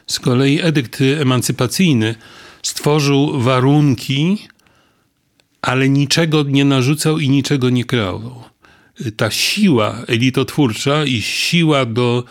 Z 0.07 0.21
kolei 0.21 0.61
edykt 0.63 0.99
emancypacyjny 1.21 2.15
stworzył 2.63 3.41
warunki, 3.41 4.49
ale 5.63 5.89
niczego 5.89 6.43
nie 6.43 6.65
narzucał 6.65 7.19
i 7.19 7.29
niczego 7.29 7.71
nie 7.71 7.85
kreował. 7.85 8.43
Ta 9.17 9.31
siła 9.31 10.03
elitotwórcza 10.07 11.05
i 11.05 11.23
siła 11.23 11.85
do, 11.85 12.25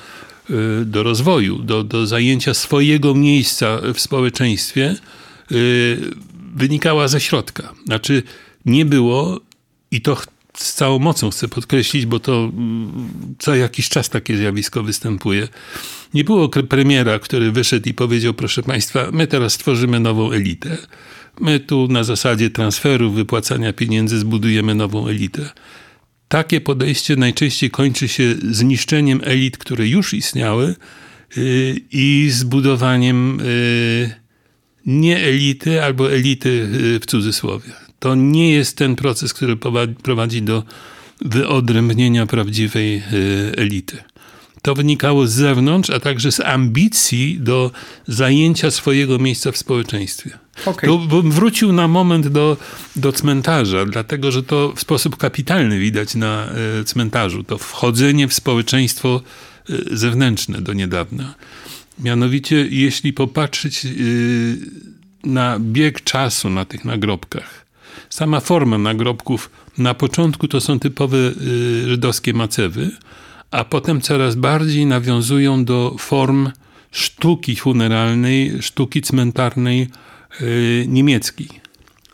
y, 0.50 0.86
do 0.86 1.04
rozwoju, 1.04 1.60
do, 1.60 1.84
do 1.84 2.08
zajęcia 2.08 2.54
swojego 2.54 3.15
miejsca 3.15 3.80
w 3.94 4.00
społeczeństwie 4.00 4.96
y, 5.52 5.98
wynikała 6.56 7.08
ze 7.08 7.20
środka. 7.20 7.74
Znaczy, 7.86 8.24
nie 8.65 8.86
było, 8.86 9.39
i 9.91 10.01
to 10.01 10.17
z 10.54 10.73
całą 10.73 10.99
mocą 10.99 11.30
chcę 11.30 11.47
podkreślić, 11.47 12.06
bo 12.06 12.19
to 12.19 12.51
mm, 12.54 13.36
co 13.39 13.56
jakiś 13.56 13.89
czas 13.89 14.10
takie 14.10 14.38
zjawisko 14.38 14.84
występuje. 14.84 15.47
Nie 16.13 16.23
było 16.23 16.49
premiera, 16.49 17.19
który 17.19 17.51
wyszedł 17.51 17.89
i 17.89 17.93
powiedział: 17.93 18.34
Proszę 18.34 18.63
Państwa, 18.63 19.08
my 19.12 19.27
teraz 19.27 19.54
stworzymy 19.54 19.99
nową 19.99 20.32
elitę. 20.32 20.77
My 21.39 21.60
tu 21.60 21.88
na 21.88 22.04
zasadzie 22.04 22.49
transferu, 22.49 23.12
wypłacania 23.12 23.73
pieniędzy 23.73 24.19
zbudujemy 24.19 24.75
nową 24.75 25.08
elitę. 25.08 25.49
Takie 26.27 26.62
podejście 26.62 27.15
najczęściej 27.15 27.69
kończy 27.69 28.08
się 28.08 28.36
zniszczeniem 28.51 29.21
elit, 29.23 29.58
które 29.58 29.88
już 29.88 30.13
istniały 30.13 30.75
yy, 31.36 31.75
i 31.91 32.30
zbudowaniem 32.32 33.39
yy, 33.43 34.15
nie 34.86 35.17
elity 35.17 35.84
albo 35.84 36.13
elity 36.13 36.49
yy, 36.49 36.99
w 36.99 37.06
cudzysłowie. 37.06 37.71
To 38.01 38.15
nie 38.15 38.51
jest 38.51 38.77
ten 38.77 38.95
proces, 38.95 39.33
który 39.33 39.57
prowadzi 40.03 40.41
do 40.41 40.63
wyodrębnienia 41.21 42.25
prawdziwej 42.25 43.03
y, 43.13 43.51
elity. 43.57 43.97
To 44.61 44.75
wynikało 44.75 45.27
z 45.27 45.31
zewnątrz, 45.31 45.89
a 45.89 45.99
także 45.99 46.31
z 46.31 46.39
ambicji 46.39 47.37
do 47.39 47.71
zajęcia 48.07 48.71
swojego 48.71 49.19
miejsca 49.19 49.51
w 49.51 49.57
społeczeństwie. 49.57 50.39
Okay. 50.65 50.89
To 50.89 50.97
bym 50.97 51.31
wrócił 51.31 51.73
na 51.73 51.87
moment 51.87 52.27
do, 52.27 52.57
do 52.95 53.11
cmentarza, 53.11 53.85
dlatego 53.85 54.31
że 54.31 54.43
to 54.43 54.73
w 54.75 54.81
sposób 54.81 55.17
kapitalny 55.17 55.79
widać 55.79 56.15
na 56.15 56.47
y, 56.81 56.83
cmentarzu. 56.83 57.43
To 57.43 57.57
wchodzenie 57.57 58.27
w 58.27 58.33
społeczeństwo 58.33 59.21
y, 59.69 59.97
zewnętrzne 59.97 60.61
do 60.61 60.73
niedawna. 60.73 61.35
Mianowicie, 61.99 62.67
jeśli 62.69 63.13
popatrzeć 63.13 63.87
na 65.23 65.59
bieg 65.59 66.03
czasu 66.03 66.49
na 66.49 66.65
tych 66.65 66.85
nagrobkach, 66.85 67.61
Sama 68.12 68.39
forma 68.39 68.78
nagrobków 68.78 69.50
na 69.78 69.93
początku 69.93 70.47
to 70.47 70.62
są 70.62 70.80
typowe 70.80 71.17
y, 71.17 71.89
żydowskie 71.89 72.34
macewy, 72.34 72.91
a 73.52 73.65
potem 73.65 74.02
coraz 74.02 74.36
bardziej 74.36 74.86
nawiązują 74.86 75.65
do 75.65 75.95
form 76.00 76.52
sztuki 76.91 77.56
funeralnej, 77.56 78.62
sztuki 78.62 79.02
cmentarnej 79.02 79.88
y, 80.41 80.86
niemieckiej. 80.88 81.47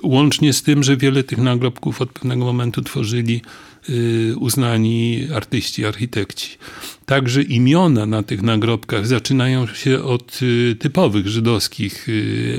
Łącznie 0.04 0.54
z 0.54 0.64
tym, 0.64 0.84
że 0.84 0.98
wiele 0.98 1.24
tych 1.24 1.38
nagrobków 1.38 2.02
od 2.02 2.10
pewnego 2.10 2.46
momentu 2.46 2.82
tworzyli 2.82 3.42
y, 3.90 4.36
uznani 4.40 5.28
artyści, 5.36 5.86
architekci. 5.86 6.58
Także 7.06 7.42
imiona 7.42 8.06
na 8.06 8.24
tych 8.24 8.42
nagrobkach 8.42 9.08
zaczynają 9.08 9.68
się 9.68 10.04
od 10.04 10.40
typowych 10.80 11.28
żydowskich 11.28 12.08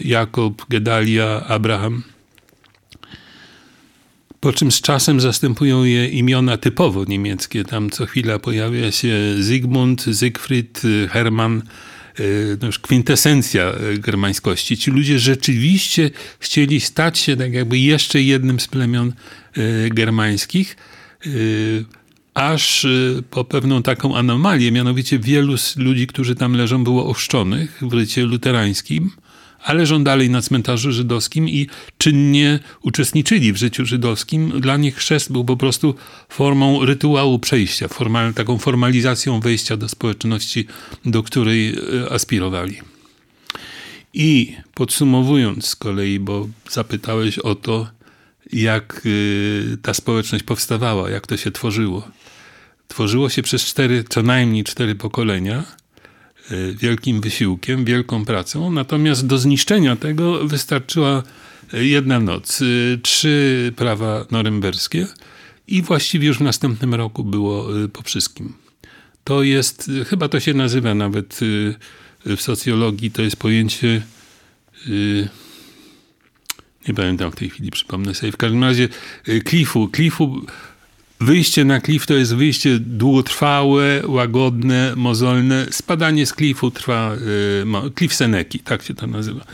Jakob, 0.05 0.67
Gedalia, 0.69 1.45
Abraham 1.47 2.03
po 4.41 4.53
czym 4.53 4.73
z 4.73 4.81
czasem 4.81 5.21
zastępują 5.21 5.85
je 5.85 6.09
imiona 6.09 6.57
typowo 6.57 7.05
niemieckie. 7.05 7.65
Tam 7.65 7.91
co 7.91 8.07
chwila 8.07 8.39
pojawia 8.39 8.93
się 8.93 9.15
Zygmunt, 9.39 10.05
Siegfried, 10.21 10.83
Hermann, 11.11 11.63
e, 12.19 12.23
no 12.61 12.67
już 12.67 12.79
kwintesencja 12.79 13.63
e, 13.63 13.99
germańskości. 13.99 14.77
Ci 14.77 14.91
ludzie 14.91 15.19
rzeczywiście 15.19 16.11
chcieli 16.39 16.81
stać 16.81 17.19
się 17.19 17.37
tak 17.37 17.53
jakby 17.53 17.79
jeszcze 17.79 18.23
jednym 18.23 18.61
z 18.61 18.69
plemion 18.69 19.13
e, 19.53 19.91
germańskich, 19.91 20.77
aż 22.35 22.87
po 23.31 23.45
pewną 23.45 23.83
taką 23.83 24.17
anomalię, 24.17 24.73
mianowicie 24.73 25.19
wielu 25.19 25.57
z 25.57 25.77
ludzi, 25.77 26.07
którzy 26.07 26.35
tam 26.35 26.53
leżą, 26.55 26.85
było 26.85 27.07
ochrzczonych 27.07 27.79
w 27.83 27.93
rycie 27.93 28.23
luterańskim, 28.23 29.11
ale 29.65 29.79
leżą 29.79 30.05
dalej 30.05 30.31
na 30.31 30.43
cmentarzu 30.43 30.93
żydowskim 30.93 31.49
i 31.49 31.67
czynnie 31.99 32.59
uczestniczyli 32.83 33.53
w 33.53 33.57
życiu 33.57 33.87
żydowskim. 33.87 34.61
Dla 34.61 34.77
nich 34.77 34.97
chrzest 34.97 35.33
był 35.33 35.45
po 35.45 35.57
prostu 35.57 35.95
formą 36.29 36.85
rytuału 36.85 37.39
przejścia, 37.39 37.89
formal, 37.89 38.35
taką 38.35 38.59
formalizacją 38.59 39.41
wejścia 39.41 39.77
do 39.77 39.89
społeczności, 39.89 40.67
do 41.05 41.23
której 41.23 41.69
e, 41.69 42.13
aspirowali. 42.13 42.77
I 44.15 44.57
podsumowując 44.75 45.67
z 45.67 45.77
kolei, 45.77 46.21
bo 46.21 46.49
zapytałeś 46.71 47.39
o 47.39 47.55
to, 47.55 47.87
jak 48.53 49.03
e, 49.73 49.77
ta 49.77 49.95
społeczność 49.95 50.45
powstawała, 50.45 51.11
jak 51.11 51.27
to 51.27 51.37
się 51.37 51.51
tworzyło. 51.51 52.09
Tworzyło 52.89 53.29
się 53.29 53.43
przez 53.43 53.65
cztery, 53.65 54.05
co 54.09 54.23
najmniej 54.23 54.65
cztery 54.65 54.95
pokolenia– 54.95 55.65
wielkim 56.75 57.21
wysiłkiem, 57.21 57.85
wielką 57.85 58.25
pracą. 58.25 58.71
Natomiast 58.71 59.27
do 59.27 59.39
zniszczenia 59.39 59.97
tego 59.97 60.47
wystarczyła 60.47 61.23
jedna 61.73 62.21
noc, 62.21 62.61
y, 62.61 62.99
trzy 63.03 63.73
prawa 63.77 64.27
norymberskie 64.31 65.07
i 65.67 65.83
właściwie 65.83 66.27
już 66.27 66.39
w 66.39 66.43
następnym 66.43 66.95
roku 66.95 67.25
było 67.25 67.79
y, 67.85 67.89
po 67.89 68.03
wszystkim. 68.03 68.53
To 69.25 69.43
jest, 69.43 69.91
chyba 70.07 70.29
to 70.29 70.41
się 70.41 70.55
nazywa 70.55 70.95
nawet 70.95 71.41
w 72.25 72.43
socjologii, 72.43 73.11
to 73.11 73.23
jest 73.23 73.37
pojęcie 73.37 74.03
nie 76.89 76.95
pamiętam 76.95 77.33
w 77.33 77.37
tej 77.37 77.51
chwili, 77.51 77.71
przypomnę 77.71 78.15
sobie. 78.15 78.33
W 78.33 78.37
każdym 78.37 78.65
razie 78.65 78.89
Cliffu, 79.49 79.91
Cliffu 79.97 80.47
Wyjście 81.21 81.65
na 81.65 81.81
klif 81.81 82.07
to 82.07 82.15
jest 82.15 82.35
wyjście 82.35 82.79
długotrwałe, 82.79 84.03
łagodne, 84.07 84.93
mozolne. 84.97 85.67
Spadanie 85.71 86.27
z 86.27 86.33
klifu 86.33 86.71
trwa, 86.71 87.15
y, 87.87 87.91
klif 87.91 88.15
Seneki, 88.15 88.59
tak 88.59 88.83
się 88.83 88.95
to 88.95 89.07
nazywa. 89.07 89.45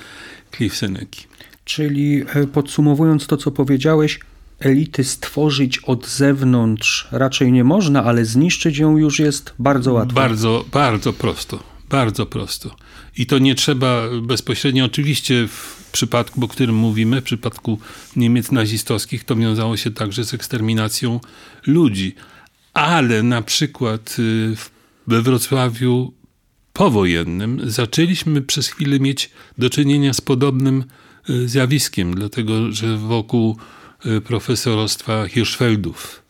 Klif 0.50 0.76
Seneki. 0.76 1.24
Czyli 1.64 2.22
e, 2.34 2.46
podsumowując 2.46 3.26
to, 3.26 3.36
co 3.36 3.50
powiedziałeś, 3.50 4.20
elity 4.60 5.04
stworzyć 5.04 5.78
od 5.78 6.08
zewnątrz 6.08 7.08
raczej 7.12 7.52
nie 7.52 7.64
można, 7.64 8.04
ale 8.04 8.24
zniszczyć 8.24 8.78
ją 8.78 8.96
już 8.96 9.18
jest 9.18 9.54
bardzo 9.58 9.92
łatwo. 9.92 10.14
Bardzo, 10.14 10.64
bardzo 10.72 11.12
prosto. 11.12 11.73
Bardzo 11.88 12.26
prosto. 12.26 12.76
I 13.16 13.26
to 13.26 13.38
nie 13.38 13.54
trzeba 13.54 14.02
bezpośrednio, 14.22 14.84
oczywiście 14.84 15.48
w 15.48 15.90
przypadku, 15.92 16.44
o 16.44 16.48
którym 16.48 16.76
mówimy, 16.76 17.20
w 17.20 17.24
przypadku 17.24 17.78
Niemiec 18.16 18.52
nazistowskich, 18.52 19.24
to 19.24 19.36
wiązało 19.36 19.76
się 19.76 19.90
także 19.90 20.24
z 20.24 20.34
eksterminacją 20.34 21.20
ludzi. 21.66 22.14
Ale 22.74 23.22
na 23.22 23.42
przykład 23.42 24.16
y, 24.18 24.56
we 25.06 25.22
Wrocławiu 25.22 26.12
powojennym 26.72 27.70
zaczęliśmy 27.70 28.42
przez 28.42 28.68
chwilę 28.68 29.00
mieć 29.00 29.30
do 29.58 29.70
czynienia 29.70 30.12
z 30.12 30.20
podobnym 30.20 30.84
y, 31.30 31.48
zjawiskiem, 31.48 32.14
dlatego 32.14 32.72
że 32.72 32.96
wokół 32.96 33.58
y, 34.06 34.20
profesorostwa 34.20 35.28
Hirschfeldów, 35.28 36.24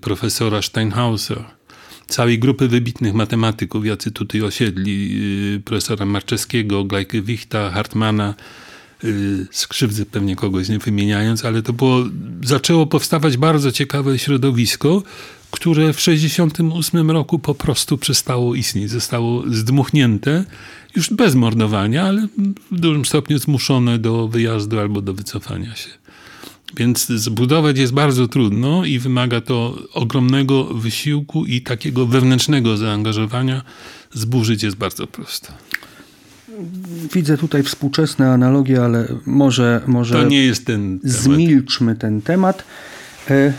profesora 0.00 0.62
Steinhausa, 0.62 1.57
całej 2.08 2.38
grupy 2.38 2.68
wybitnych 2.68 3.14
matematyków, 3.14 3.86
jacy 3.86 4.10
tutaj 4.10 4.42
osiedli, 4.42 5.20
profesora 5.64 6.06
Marczewskiego, 6.06 6.84
Glajkewichta, 6.84 7.70
Hartmana, 7.70 8.34
skrzywdzę 9.50 10.06
pewnie 10.06 10.36
kogoś 10.36 10.68
nie 10.68 10.78
wymieniając, 10.78 11.44
ale 11.44 11.62
to 11.62 11.72
było, 11.72 12.04
zaczęło 12.42 12.86
powstawać 12.86 13.36
bardzo 13.36 13.72
ciekawe 13.72 14.18
środowisko, 14.18 15.02
które 15.50 15.92
w 15.92 15.96
1968 15.96 17.10
roku 17.10 17.38
po 17.38 17.54
prostu 17.54 17.98
przestało 17.98 18.54
istnieć, 18.54 18.90
zostało 18.90 19.44
zdmuchnięte, 19.50 20.44
już 20.96 21.10
bez 21.10 21.34
mordowania, 21.34 22.04
ale 22.04 22.28
w 22.70 22.80
dużym 22.80 23.04
stopniu 23.04 23.38
zmuszone 23.38 23.98
do 23.98 24.28
wyjazdu 24.28 24.78
albo 24.78 25.02
do 25.02 25.14
wycofania 25.14 25.76
się. 25.76 25.88
Więc 26.76 27.06
zbudować 27.06 27.78
jest 27.78 27.92
bardzo 27.92 28.28
trudno 28.28 28.84
i 28.84 28.98
wymaga 28.98 29.40
to 29.40 29.78
ogromnego 29.92 30.64
wysiłku 30.64 31.44
i 31.44 31.62
takiego 31.62 32.06
wewnętrznego 32.06 32.76
zaangażowania. 32.76 33.62
Zburzyć 34.12 34.62
jest 34.62 34.76
bardzo 34.76 35.06
prosto. 35.06 35.52
Widzę 37.14 37.38
tutaj 37.38 37.62
współczesne 37.62 38.30
analogie, 38.30 38.84
ale 38.84 39.08
może, 39.26 39.80
może 39.86 40.14
to 40.14 40.28
nie 40.28 40.44
jest 40.44 40.66
ten 40.66 40.98
temat. 40.98 41.16
zmilczmy 41.16 41.96
ten 41.96 42.22
temat. 42.22 42.64
E, 43.30 43.52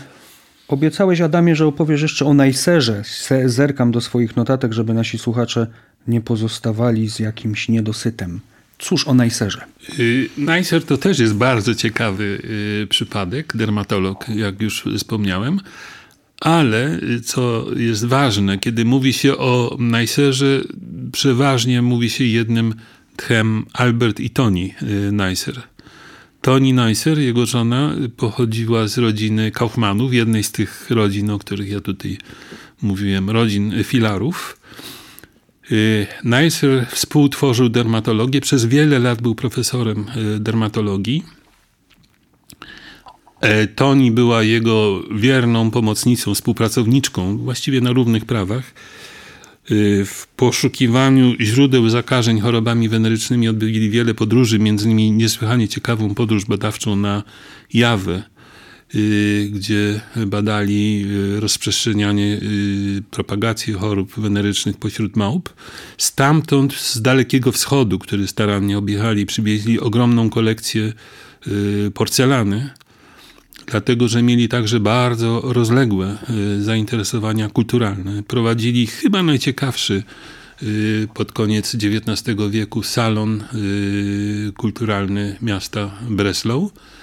obiecałeś, 0.68 1.20
Adamie, 1.20 1.56
że 1.56 1.66
opowiesz 1.66 2.02
jeszcze 2.02 2.26
o 2.26 2.34
Najserze. 2.34 3.02
Zerkam 3.46 3.90
do 3.92 4.00
swoich 4.00 4.36
notatek, 4.36 4.72
żeby 4.72 4.94
nasi 4.94 5.18
słuchacze 5.18 5.66
nie 6.08 6.20
pozostawali 6.20 7.10
z 7.10 7.18
jakimś 7.18 7.68
niedosytem. 7.68 8.40
Cóż 8.80 9.06
o 9.06 9.14
Najserze? 9.14 9.64
Y, 9.98 10.28
Najser 10.36 10.84
to 10.84 10.98
też 10.98 11.18
jest 11.18 11.34
bardzo 11.34 11.74
ciekawy 11.74 12.42
y, 12.82 12.86
przypadek, 12.86 13.56
dermatolog, 13.56 14.28
jak 14.28 14.62
już 14.62 14.84
wspomniałem. 14.98 15.60
Ale 16.40 16.98
y, 17.02 17.20
co 17.20 17.66
jest 17.76 18.04
ważne, 18.04 18.58
kiedy 18.58 18.84
mówi 18.84 19.12
się 19.12 19.36
o 19.36 19.76
Najserze, 19.78 20.60
przeważnie 21.12 21.82
mówi 21.82 22.10
się 22.10 22.24
jednym 22.24 22.74
tchem 23.16 23.66
Albert 23.72 24.20
i 24.20 24.30
Toni 24.30 24.74
Neisser. 25.12 25.62
Toni 26.40 26.72
Neisser, 26.72 27.18
jego 27.18 27.46
żona, 27.46 27.94
pochodziła 28.16 28.88
z 28.88 28.98
rodziny 28.98 29.50
Kaufmanów, 29.50 30.14
jednej 30.14 30.44
z 30.44 30.52
tych 30.52 30.90
rodzin, 30.90 31.30
o 31.30 31.38
których 31.38 31.68
ja 31.68 31.80
tutaj 31.80 32.18
mówiłem, 32.82 33.30
rodzin 33.30 33.84
filarów. 33.84 34.60
Y, 35.72 36.06
Neisser 36.24 36.86
współtworzył 36.90 37.68
dermatologię, 37.68 38.40
przez 38.40 38.66
wiele 38.66 38.98
lat 38.98 39.22
był 39.22 39.34
profesorem 39.34 40.06
y, 40.36 40.40
dermatologii. 40.40 41.22
E, 43.40 43.66
Toni 43.66 44.10
była 44.10 44.42
jego 44.42 45.02
wierną 45.14 45.70
pomocnicą, 45.70 46.34
współpracowniczką, 46.34 47.38
właściwie 47.38 47.80
na 47.80 47.92
równych 47.92 48.24
prawach. 48.24 48.72
Y, 49.70 50.04
w 50.04 50.26
poszukiwaniu 50.26 51.34
źródeł 51.40 51.88
zakażeń 51.88 52.40
chorobami 52.40 52.88
wenerycznymi 52.88 53.48
odbyli 53.48 53.90
wiele 53.90 54.14
podróży, 54.14 54.58
między 54.58 54.84
innymi 54.84 55.10
niesłychanie 55.10 55.68
ciekawą 55.68 56.14
podróż 56.14 56.44
badawczą 56.44 56.96
na 56.96 57.22
Jawę 57.74 58.22
gdzie 59.50 60.00
badali 60.26 61.06
y, 61.36 61.40
rozprzestrzenianie 61.40 62.40
y, 62.42 63.02
propagacji 63.10 63.72
chorób 63.72 64.20
wenerycznych 64.20 64.76
pośród 64.76 65.16
małp. 65.16 65.48
Stamtąd, 65.98 66.74
z 66.74 67.02
Dalekiego 67.02 67.52
Wschodu, 67.52 67.98
który 67.98 68.26
starannie 68.26 68.78
objechali, 68.78 69.26
przywieźli 69.26 69.80
ogromną 69.80 70.30
kolekcję 70.30 70.92
porcelany, 71.94 72.70
dlatego 73.66 74.08
że 74.08 74.22
mieli 74.22 74.48
także 74.48 74.80
bardzo 74.80 75.42
rozległe 75.44 76.18
zainteresowania 76.60 77.48
kulturalne. 77.48 78.22
Prowadzili 78.22 78.86
chyba 78.86 79.22
najciekawszy 79.22 80.02
pod 81.14 81.32
koniec 81.32 81.74
XIX 81.74 82.36
wieku 82.50 82.82
salon 82.82 83.44
kulturalny 84.56 85.36
miasta 85.42 85.90
Breslau 86.10 86.70
Y, 86.70 86.99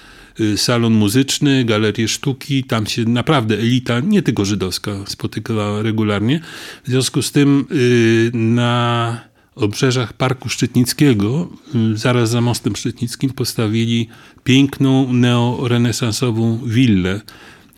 salon 0.56 0.92
muzyczny, 0.92 1.64
galerię 1.64 2.08
sztuki. 2.08 2.64
Tam 2.64 2.86
się 2.86 3.04
naprawdę 3.04 3.58
elita, 3.58 4.00
nie 4.00 4.22
tylko 4.22 4.44
żydowska, 4.44 4.92
spotykała 5.06 5.82
regularnie. 5.82 6.40
W 6.84 6.88
związku 6.88 7.22
z 7.22 7.32
tym 7.32 7.66
y, 7.72 8.30
na 8.34 9.20
obrzeżach 9.54 10.12
Parku 10.12 10.48
Szczytnickiego, 10.48 11.48
y, 11.92 11.96
zaraz 11.96 12.30
za 12.30 12.40
mostem 12.40 12.76
szczytnickim, 12.76 13.30
postawili 13.30 14.08
piękną 14.44 15.12
neorenesansową 15.12 16.58
willę, 16.66 17.20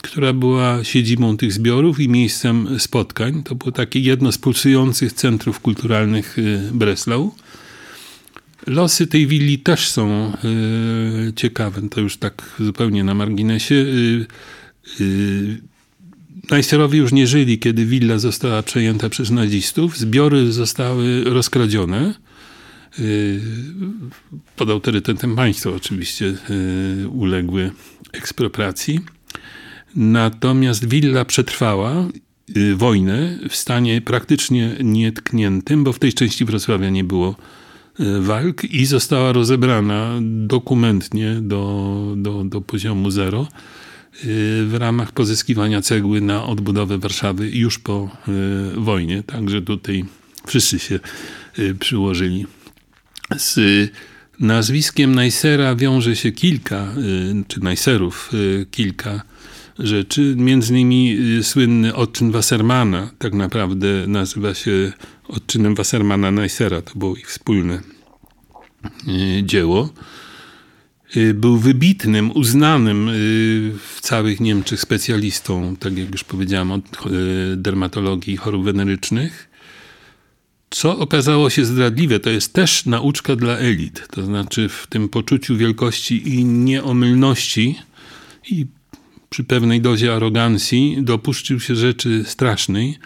która 0.01 0.33
była 0.33 0.83
siedzibą 0.83 1.37
tych 1.37 1.53
zbiorów 1.53 1.99
i 1.99 2.09
miejscem 2.09 2.79
spotkań. 2.79 3.43
To 3.43 3.55
było 3.55 3.71
takie 3.71 3.99
jedno 3.99 4.31
z 4.31 4.37
pulsujących 4.37 5.13
centrów 5.13 5.59
kulturalnych 5.59 6.37
Breslau. 6.71 7.31
Losy 8.67 9.07
tej 9.07 9.27
willi 9.27 9.59
też 9.59 9.89
są 9.89 10.33
y, 11.29 11.33
ciekawe. 11.33 11.81
To 11.89 12.01
już 12.01 12.17
tak 12.17 12.55
zupełnie 12.59 13.03
na 13.03 13.13
marginesie. 13.13 13.75
Y, 13.75 14.25
y, 15.01 15.61
Najsterowie 16.49 16.99
już 16.99 17.11
nie 17.11 17.27
żyli, 17.27 17.59
kiedy 17.59 17.85
willa 17.85 18.17
została 18.17 18.63
przejęta 18.63 19.09
przez 19.09 19.31
nazistów. 19.31 19.97
Zbiory 19.97 20.51
zostały 20.51 21.23
rozkradzione. 21.23 22.13
Pod 24.55 24.69
autorytetem 24.69 25.35
państwa 25.35 25.69
oczywiście 25.69 26.37
uległy 27.09 27.71
ekspropriacji. 28.11 28.99
Natomiast 29.95 30.89
willa 30.89 31.25
przetrwała 31.25 32.07
wojnę 32.75 33.39
w 33.49 33.55
stanie 33.55 34.01
praktycznie 34.01 34.75
nietkniętym, 34.83 35.83
bo 35.83 35.93
w 35.93 35.99
tej 35.99 36.13
części 36.13 36.45
Wrocławia 36.45 36.89
nie 36.89 37.03
było 37.03 37.35
E, 37.35 37.60
walk 38.19 38.63
i 38.63 38.85
została 38.85 39.31
rozebrana 39.31 40.19
dokumentnie 40.21 41.35
do, 41.41 42.13
do, 42.17 42.43
do 42.43 42.61
poziomu 42.61 43.11
zero 43.11 43.41
e, 43.41 44.25
w 44.65 44.75
ramach 44.79 45.11
pozyskiwania 45.11 45.81
cegły 45.81 46.21
na 46.21 46.45
odbudowę 46.45 46.97
Warszawy 46.97 47.49
już 47.49 47.79
po 47.79 48.09
e, 48.27 48.31
wojnie. 48.79 49.23
Także 49.23 49.61
tutaj 49.61 50.05
wszyscy 50.47 50.79
się 50.79 50.99
przyłożyli. 51.79 52.45
Z 53.37 53.59
nazwiskiem 54.39 55.15
Najsera 55.15 55.75
wiąże 55.75 56.15
się 56.15 56.31
kilka, 56.31 56.93
czy 57.47 57.59
Najserów 57.59 58.31
kilka 58.71 59.21
rzeczy. 59.79 60.33
Między 60.37 60.73
innymi 60.73 61.17
słynny 61.43 61.95
odczyn 61.95 62.31
Wassermana 62.31 63.11
tak 63.17 63.33
naprawdę 63.33 63.87
nazywa 64.07 64.53
się 64.53 64.93
odczynem 65.31 65.75
Wassermana 65.75 66.31
Neissera. 66.31 66.81
To 66.81 66.99
było 66.99 67.15
ich 67.15 67.29
wspólne 67.29 67.81
e, 69.07 69.43
dzieło. 69.43 69.89
E, 71.15 71.33
był 71.33 71.57
wybitnym, 71.57 72.31
uznanym 72.31 73.09
e, 73.09 73.11
w 73.77 73.97
całych 74.01 74.39
Niemczech 74.39 74.81
specjalistą, 74.81 75.75
tak 75.75 75.97
jak 75.97 76.11
już 76.11 76.23
powiedziałem, 76.23 76.71
od 76.71 76.83
dermatologii 77.55 78.37
chorób 78.37 78.63
wenerycznych. 78.63 79.47
Co 80.69 80.99
okazało 80.99 81.49
się 81.49 81.65
zdradliwe, 81.65 82.19
to 82.19 82.29
jest 82.29 82.53
też 82.53 82.85
nauczka 82.85 83.35
dla 83.35 83.57
elit. 83.57 84.07
To 84.11 84.25
znaczy 84.25 84.69
w 84.69 84.87
tym 84.87 85.09
poczuciu 85.09 85.57
wielkości 85.57 86.29
i 86.35 86.45
nieomylności 86.45 87.75
i 88.49 88.65
przy 89.29 89.43
pewnej 89.43 89.81
dozie 89.81 90.15
arogancji 90.15 90.97
dopuszczył 91.01 91.59
się 91.59 91.75
rzeczy 91.75 92.23
strasznej. 92.27 92.97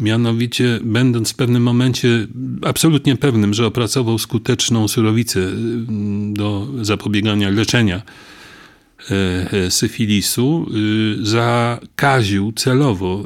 Mianowicie, 0.00 0.80
będąc 0.82 1.32
w 1.32 1.34
pewnym 1.34 1.62
momencie 1.62 2.26
absolutnie 2.62 3.16
pewnym, 3.16 3.54
że 3.54 3.66
opracował 3.66 4.18
skuteczną 4.18 4.88
surowicę 4.88 5.40
mm, 5.40 6.34
do 6.34 6.68
zapobiegania 6.82 7.50
leczenia 7.50 8.02
e, 9.10 9.70
syfilisu 9.70 10.66
zakaził 11.22 12.52
celowo 12.52 13.24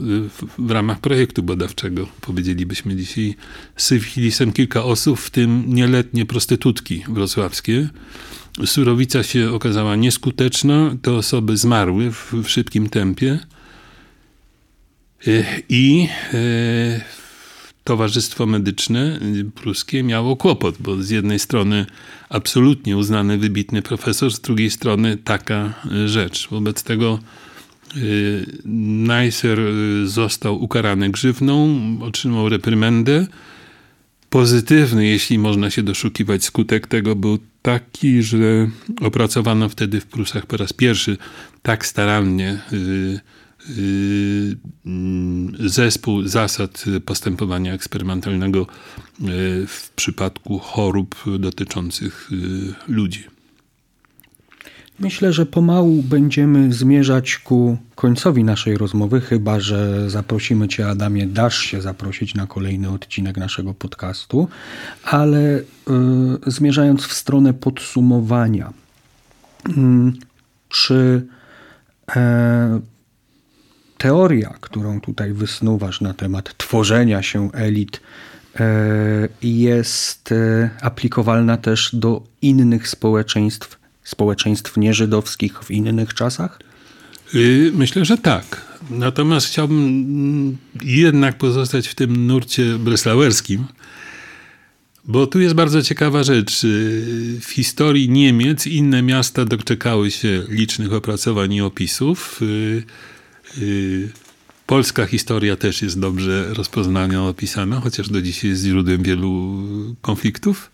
w 0.59 0.71
ramach 0.71 1.01
projektu 1.01 1.43
badawczego, 1.43 2.07
powiedzielibyśmy 2.21 2.97
dzisiaj, 2.97 3.35
syfilisem 3.77 4.53
kilka 4.53 4.85
osób, 4.85 5.21
w 5.21 5.31
tym 5.31 5.65
nieletnie 5.67 6.27
prostytutki 6.27 7.05
wrocławskie. 7.09 7.89
Surowica 8.65 9.23
się 9.23 9.51
okazała 9.51 9.97
nieskuteczna, 9.97 10.97
te 11.03 11.13
osoby 11.13 11.57
zmarły 11.57 12.13
w, 12.13 12.33
w 12.33 12.49
szybkim 12.49 12.89
tempie 12.89 13.39
i 15.69 16.09
Towarzystwo 17.85 18.47
Medyczne 18.47 19.21
Pruskie 19.55 20.03
miało 20.03 20.37
kłopot, 20.37 20.77
bo 20.81 21.03
z 21.03 21.11
jednej 21.11 21.39
strony 21.39 21.87
absolutnie 22.29 22.97
uznany 22.97 23.39
wybitny 23.39 23.83
profesor, 23.83 24.33
z 24.33 24.41
drugiej 24.41 24.71
strony 24.71 25.17
taka 25.17 25.75
rzecz. 26.07 26.49
Wobec 26.51 26.83
tego 26.83 27.19
y, 27.97 28.47
Neisser 28.65 29.59
został 30.05 30.63
ukarany 30.63 31.11
grzywną, 31.11 31.81
otrzymał 32.01 32.49
reprymendę. 32.49 33.27
Pozytywny, 34.31 35.07
jeśli 35.07 35.39
można 35.39 35.71
się 35.71 35.83
doszukiwać, 35.83 36.45
skutek 36.45 36.87
tego 36.87 37.17
był 37.17 37.39
taki, 37.63 38.23
że 38.23 38.69
opracowano 39.01 39.69
wtedy 39.69 40.01
w 40.01 40.07
Prusach 40.07 40.47
po 40.47 40.57
raz 40.57 40.73
pierwszy 40.73 41.17
tak 41.63 41.87
starannie 41.87 42.59
y, 42.73 42.77
Y, 42.77 43.21
zespół 45.67 46.23
zasad 46.23 46.85
postępowania 47.07 47.75
eksperymentalnego 47.75 48.61
y, 48.63 48.67
w 49.67 49.91
przypadku 49.97 50.59
chorób 50.59 51.25
dotyczących 51.39 52.31
y, 52.33 52.93
ludzi. 52.93 53.25
Myślę, 55.01 55.33
że 55.33 55.47
pomału 55.47 56.03
będziemy 56.03 56.73
zmierzać 56.73 57.39
ku 57.39 57.79
końcowi 57.95 58.45
naszej 58.45 58.77
rozmowy, 58.79 59.21
chyba 59.21 59.61
że 59.61 60.11
zaprosimy 60.11 60.69
Cię, 60.69 60.89
Adamie, 60.89 61.27
dasz 61.27 61.59
się 61.59 61.83
zaprosić 61.83 62.35
na 62.35 62.47
kolejny 62.47 62.91
odcinek 62.91 63.37
naszego 63.37 63.75
podcastu, 63.75 64.49
ale 65.05 65.59
y, 65.59 65.65
zmierzając 66.47 67.07
w 67.07 67.13
stronę 67.13 67.55
podsumowania, 67.55 68.73
y, 69.69 69.73
czy 70.69 71.27
y, 72.11 72.15
teoria, 74.01 74.55
którą 74.61 75.01
tutaj 75.01 75.33
wysnuwasz 75.33 76.01
na 76.01 76.15
temat 76.15 76.55
tworzenia 76.59 77.23
się 77.23 77.53
elit, 77.53 78.01
e, 78.61 79.29
jest 79.43 80.33
e, 80.33 80.71
aplikowalna 80.81 81.57
też 81.57 81.91
do 81.93 82.23
innych 82.43 82.89
społeczeństw, 82.89 83.79
społeczeństw 84.05 84.77
nieżydowskich 84.77 85.65
w 85.65 85.71
innych 85.71 86.15
czasach? 86.15 86.61
Y, 87.35 87.73
myślę, 87.75 88.05
że 88.05 88.19
tak. 88.19 88.61
Natomiast 88.91 89.47
chciałbym 89.47 89.87
mm, 89.87 90.57
jednak 90.83 91.39
pozostać 91.39 91.89
w 91.89 91.95
tym 91.95 92.27
nurcie 92.27 92.79
breslauerskim, 92.79 93.65
bo 95.05 95.27
tu 95.27 95.41
jest 95.41 95.55
bardzo 95.55 95.83
ciekawa 95.83 96.23
rzecz. 96.23 96.65
Y, 96.65 97.39
w 97.41 97.51
historii 97.51 98.11
Niemiec 98.11 98.67
inne 98.67 99.03
miasta 99.03 99.45
doczekały 99.45 100.11
się 100.11 100.43
licznych 100.49 100.93
opracowań 100.93 101.53
i 101.53 101.61
opisów. 101.61 102.41
Y, 103.59 104.09
polska 104.67 105.07
historia 105.07 105.57
też 105.57 105.83
jest 105.83 106.01
dobrze 106.01 106.55
rozpoznana, 106.55 107.29
opisana, 107.29 107.81
chociaż 107.81 108.09
do 108.09 108.23
dzisiaj 108.23 108.51
jest 108.51 108.65
źródłem 108.65 109.03
wielu 109.03 109.63
konfliktów. 110.01 110.71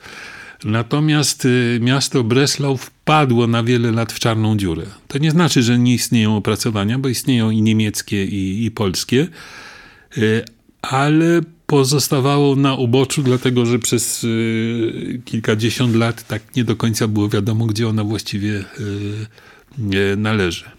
Natomiast 0.64 1.44
y, 1.44 1.78
miasto 1.82 2.24
Breslau 2.24 2.76
wpadło 2.76 3.46
na 3.46 3.62
wiele 3.62 3.90
lat 3.90 4.12
w 4.12 4.18
czarną 4.18 4.56
dziurę. 4.56 4.86
To 5.08 5.18
nie 5.18 5.30
znaczy, 5.30 5.62
że 5.62 5.78
nie 5.78 5.94
istnieją 5.94 6.36
opracowania, 6.36 6.98
bo 6.98 7.08
istnieją 7.08 7.50
i 7.50 7.62
niemieckie, 7.62 8.24
i, 8.24 8.64
i 8.64 8.70
polskie, 8.70 9.28
y, 10.18 10.44
ale 10.82 11.40
pozostawało 11.66 12.56
na 12.56 12.74
uboczu, 12.74 13.22
dlatego 13.22 13.66
że 13.66 13.78
przez 13.78 14.26
kilkadziesiąt 15.24 15.94
lat 15.94 16.28
tak 16.28 16.56
nie 16.56 16.64
do 16.64 16.76
końca 16.76 17.08
było 17.08 17.28
wiadomo, 17.28 17.66
gdzie 17.66 17.88
ona 17.88 18.04
właściwie 18.04 18.64
należy. 20.16 20.75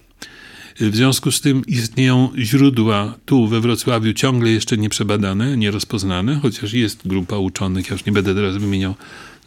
W 0.80 0.96
związku 0.96 1.32
z 1.32 1.42
tym 1.42 1.66
istnieją 1.68 2.30
źródła 2.38 3.16
tu 3.26 3.48
we 3.48 3.62
Wrocławiu 3.62 4.14
ciągle 4.14 4.50
jeszcze 4.50 4.78
nieprzebadane, 4.78 5.58
nierozpoznane, 5.58 6.40
chociaż 6.42 6.74
jest 6.74 7.08
grupa 7.08 7.38
uczonych, 7.38 7.90
ja 7.90 7.94
już 7.94 8.06
nie 8.06 8.12
będę 8.12 8.36
teraz 8.36 8.58
wymieniał 8.58 8.96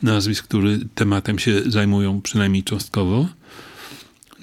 nazwisk, 0.02 0.44
które 0.44 0.78
tematem 0.94 1.38
się 1.38 1.62
zajmują 1.66 2.20
przynajmniej 2.20 2.62
cząstkowo. 2.62 3.28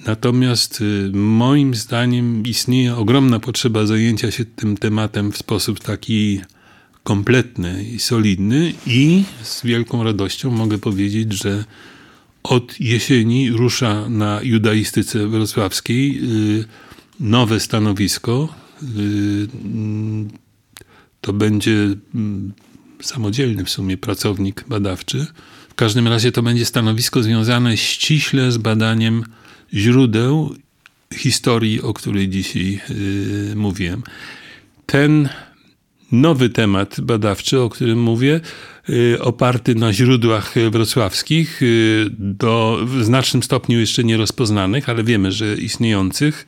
Natomiast 0.06 0.82
y, 0.82 1.12
moim 1.14 1.76
zdaniem 1.76 2.44
istnieje 2.44 2.96
ogromna 2.96 3.40
potrzeba 3.40 3.86
zajęcia 3.86 4.32
się 4.32 4.46
tym 4.46 4.78
tematem 4.78 5.32
w 5.32 5.38
sposób 5.38 5.80
taki 5.80 6.42
kompletny 7.04 7.84
i 7.84 8.00
solidny 8.00 8.74
i 8.86 9.24
z 9.44 9.66
wielką 9.66 10.04
radością 10.04 10.52
mogę 10.52 10.78
powiedzieć, 10.78 11.34
że 11.34 11.64
od 12.44 12.80
jesieni 12.80 13.52
rusza 13.52 14.10
na 14.10 14.40
judaistyce 14.44 15.28
wrocławskiej 15.28 16.20
y, 16.60 16.66
nowe 17.20 17.60
stanowisko. 17.60 18.56
Y, 18.84 19.48
to 21.22 21.34
będzie 21.34 21.96
mm, 22.16 22.54
samodzielny 23.02 23.66
w 23.66 23.70
sumie 23.70 23.98
pracownik 23.98 24.66
badawczy. 24.68 25.26
W 25.70 25.76
każdym 25.76 26.08
razie 26.08 26.32
to 26.32 26.44
będzie 26.44 26.66
stanowisko 26.66 27.24
związane 27.24 27.78
ściśle 27.78 28.52
z 28.52 28.58
badaniem 28.58 29.24
źródeł 29.74 30.56
historii, 31.14 31.82
o 31.82 31.94
której 31.94 32.30
dzisiaj 32.30 32.80
y, 32.90 33.54
mówiłem. 33.56 34.04
Ten 34.86 35.30
nowy 36.12 36.50
temat 36.50 37.02
badawczy, 37.02 37.62
o 37.62 37.70
którym 37.70 38.02
mówię, 38.02 38.40
oparty 39.20 39.76
na 39.76 39.94
źródłach 39.94 40.54
wrocławskich, 40.72 41.62
y, 41.62 42.06
do, 42.20 42.80
w 42.86 43.04
znacznym 43.04 43.44
stopniu 43.44 43.80
jeszcze 43.80 44.04
nierozpoznanych, 44.04 44.90
ale 44.90 45.04
wiemy, 45.04 45.32
że 45.32 45.56
istniejących, 45.56 46.48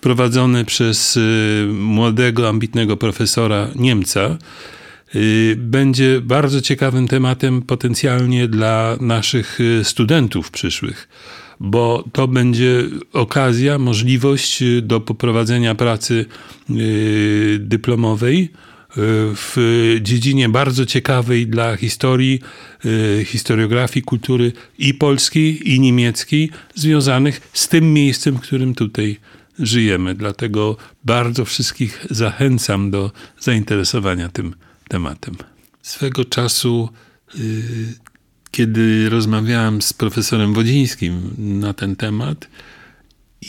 prowadzony 0.00 0.64
przez 0.64 1.16
y, 1.16 1.66
młodego, 1.72 2.48
ambitnego 2.48 2.96
profesora 2.96 3.68
Niemca, 3.76 4.38
będzie 5.56 6.20
bardzo 6.20 6.60
ciekawym 6.60 7.08
tematem 7.08 7.62
potencjalnie 7.62 8.48
dla 8.48 8.96
naszych 9.00 9.58
studentów 9.82 10.50
przyszłych, 10.50 11.08
bo 11.60 12.04
to 12.12 12.28
będzie 12.28 12.82
okazja, 13.12 13.78
możliwość 13.78 14.62
do 14.82 15.00
poprowadzenia 15.00 15.74
pracy 15.74 16.26
dyplomowej 17.58 18.50
w 18.96 19.56
dziedzinie 20.02 20.48
bardzo 20.48 20.86
ciekawej 20.86 21.46
dla 21.46 21.76
historii, 21.76 22.40
e, 23.20 23.24
historiografii, 23.24 24.04
kultury 24.04 24.52
i 24.78 24.94
polskiej, 24.94 25.72
i 25.72 25.80
niemieckiej, 25.80 26.50
związanych 26.74 27.50
z 27.52 27.68
tym 27.68 27.92
miejscem, 27.92 28.36
w 28.36 28.40
którym 28.40 28.74
tutaj 28.74 29.16
żyjemy. 29.58 30.14
Dlatego 30.14 30.76
bardzo 31.04 31.44
wszystkich 31.44 32.06
zachęcam 32.10 32.90
do 32.90 33.10
zainteresowania 33.40 34.28
tym 34.28 34.54
tematem. 34.88 35.34
Swego 35.82 36.24
czasu, 36.24 36.88
e, 37.34 37.38
kiedy 38.50 39.08
rozmawiałem 39.08 39.82
z 39.82 39.92
profesorem 39.92 40.54
Wodzińskim 40.54 41.34
na 41.38 41.72
ten 41.72 41.96
temat, 41.96 42.48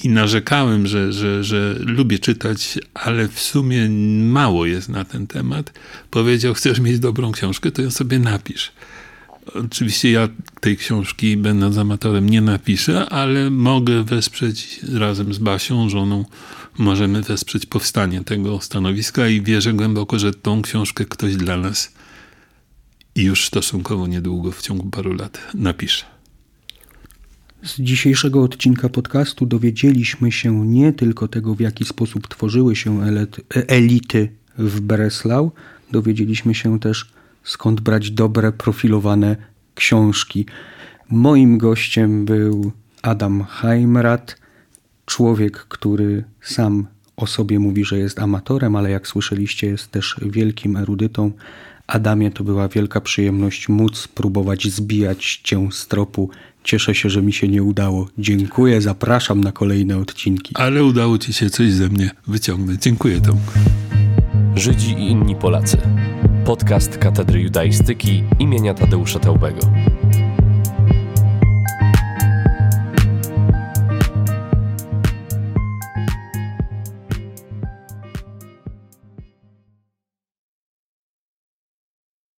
i 0.03 0.09
narzekałem, 0.09 0.87
że, 0.87 1.13
że, 1.13 1.43
że 1.43 1.75
lubię 1.79 2.19
czytać, 2.19 2.79
ale 2.93 3.27
w 3.27 3.39
sumie 3.39 3.89
mało 4.19 4.65
jest 4.65 4.89
na 4.89 5.05
ten 5.05 5.27
temat. 5.27 5.73
Powiedział: 6.11 6.53
Chcesz 6.53 6.79
mieć 6.79 6.99
dobrą 6.99 7.31
książkę, 7.31 7.71
to 7.71 7.81
ją 7.81 7.91
sobie 7.91 8.19
napisz. 8.19 8.71
Oczywiście 9.53 10.11
ja 10.11 10.29
tej 10.59 10.77
książki, 10.77 11.37
będąc 11.37 11.77
amatorem, 11.77 12.29
nie 12.29 12.41
napiszę, 12.41 13.09
ale 13.09 13.49
mogę 13.49 14.03
wesprzeć 14.03 14.79
razem 14.93 15.33
z 15.33 15.37
Basią, 15.37 15.89
żoną, 15.89 16.25
możemy 16.77 17.21
wesprzeć 17.21 17.65
powstanie 17.65 18.23
tego 18.23 18.61
stanowiska 18.61 19.27
i 19.27 19.41
wierzę 19.41 19.73
głęboko, 19.73 20.19
że 20.19 20.33
tą 20.33 20.61
książkę 20.61 21.05
ktoś 21.05 21.35
dla 21.35 21.57
nas 21.57 21.93
już 23.15 23.45
stosunkowo 23.45 24.07
niedługo, 24.07 24.51
w 24.51 24.61
ciągu 24.61 24.89
paru 24.89 25.13
lat, 25.13 25.47
napisze. 25.53 26.14
Z 27.65 27.79
dzisiejszego 27.79 28.43
odcinka 28.43 28.89
podcastu 28.89 29.45
dowiedzieliśmy 29.45 30.31
się 30.31 30.67
nie 30.67 30.93
tylko 30.93 31.27
tego, 31.27 31.55
w 31.55 31.59
jaki 31.59 31.85
sposób 31.85 32.27
tworzyły 32.27 32.75
się 32.75 33.01
elity 33.67 34.29
w 34.57 34.79
Breslau, 34.79 35.51
dowiedzieliśmy 35.91 36.55
się 36.55 36.79
też, 36.79 37.11
skąd 37.43 37.81
brać 37.81 38.11
dobre, 38.11 38.51
profilowane 38.51 39.35
książki. 39.75 40.45
Moim 41.09 41.57
gościem 41.57 42.25
był 42.25 42.71
Adam 43.01 43.43
Heimrat, 43.43 44.37
człowiek, 45.05 45.57
który 45.57 46.23
sam 46.41 46.87
o 47.17 47.27
sobie 47.27 47.59
mówi, 47.59 47.85
że 47.85 47.97
jest 47.97 48.19
amatorem, 48.19 48.75
ale 48.75 48.91
jak 48.91 49.07
słyszeliście, 49.07 49.67
jest 49.67 49.91
też 49.91 50.15
wielkim 50.21 50.77
erudytą, 50.77 51.31
Adamie, 51.87 52.31
to 52.31 52.43
była 52.43 52.67
wielka 52.67 53.01
przyjemność 53.01 53.69
móc 53.69 54.07
próbować 54.07 54.67
zbijać 54.67 55.41
cię 55.43 55.67
z 55.71 55.87
tropu. 55.87 56.29
Cieszę 56.65 56.95
się, 56.95 57.09
że 57.09 57.21
mi 57.21 57.33
się 57.33 57.47
nie 57.47 57.63
udało. 57.63 58.07
Dziękuję, 58.17 58.81
zapraszam 58.81 59.41
na 59.41 59.51
kolejne 59.51 59.97
odcinki. 59.97 60.51
Ale 60.55 60.83
udało 60.83 61.17
ci 61.17 61.33
się 61.33 61.49
coś 61.49 61.71
ze 61.71 61.89
mnie 61.89 62.11
wyciągnąć. 62.27 62.81
Dziękuję 62.81 63.21
Tomku. 63.21 63.53
Żydzi 64.55 64.93
i 64.93 65.11
inni 65.11 65.35
Polacy. 65.35 65.77
Podcast 66.45 66.97
Katedry 66.97 67.41
Judaistyki 67.41 68.23
imienia 68.39 68.73
Tadeusza 68.73 69.19
Teubego. 69.19 69.59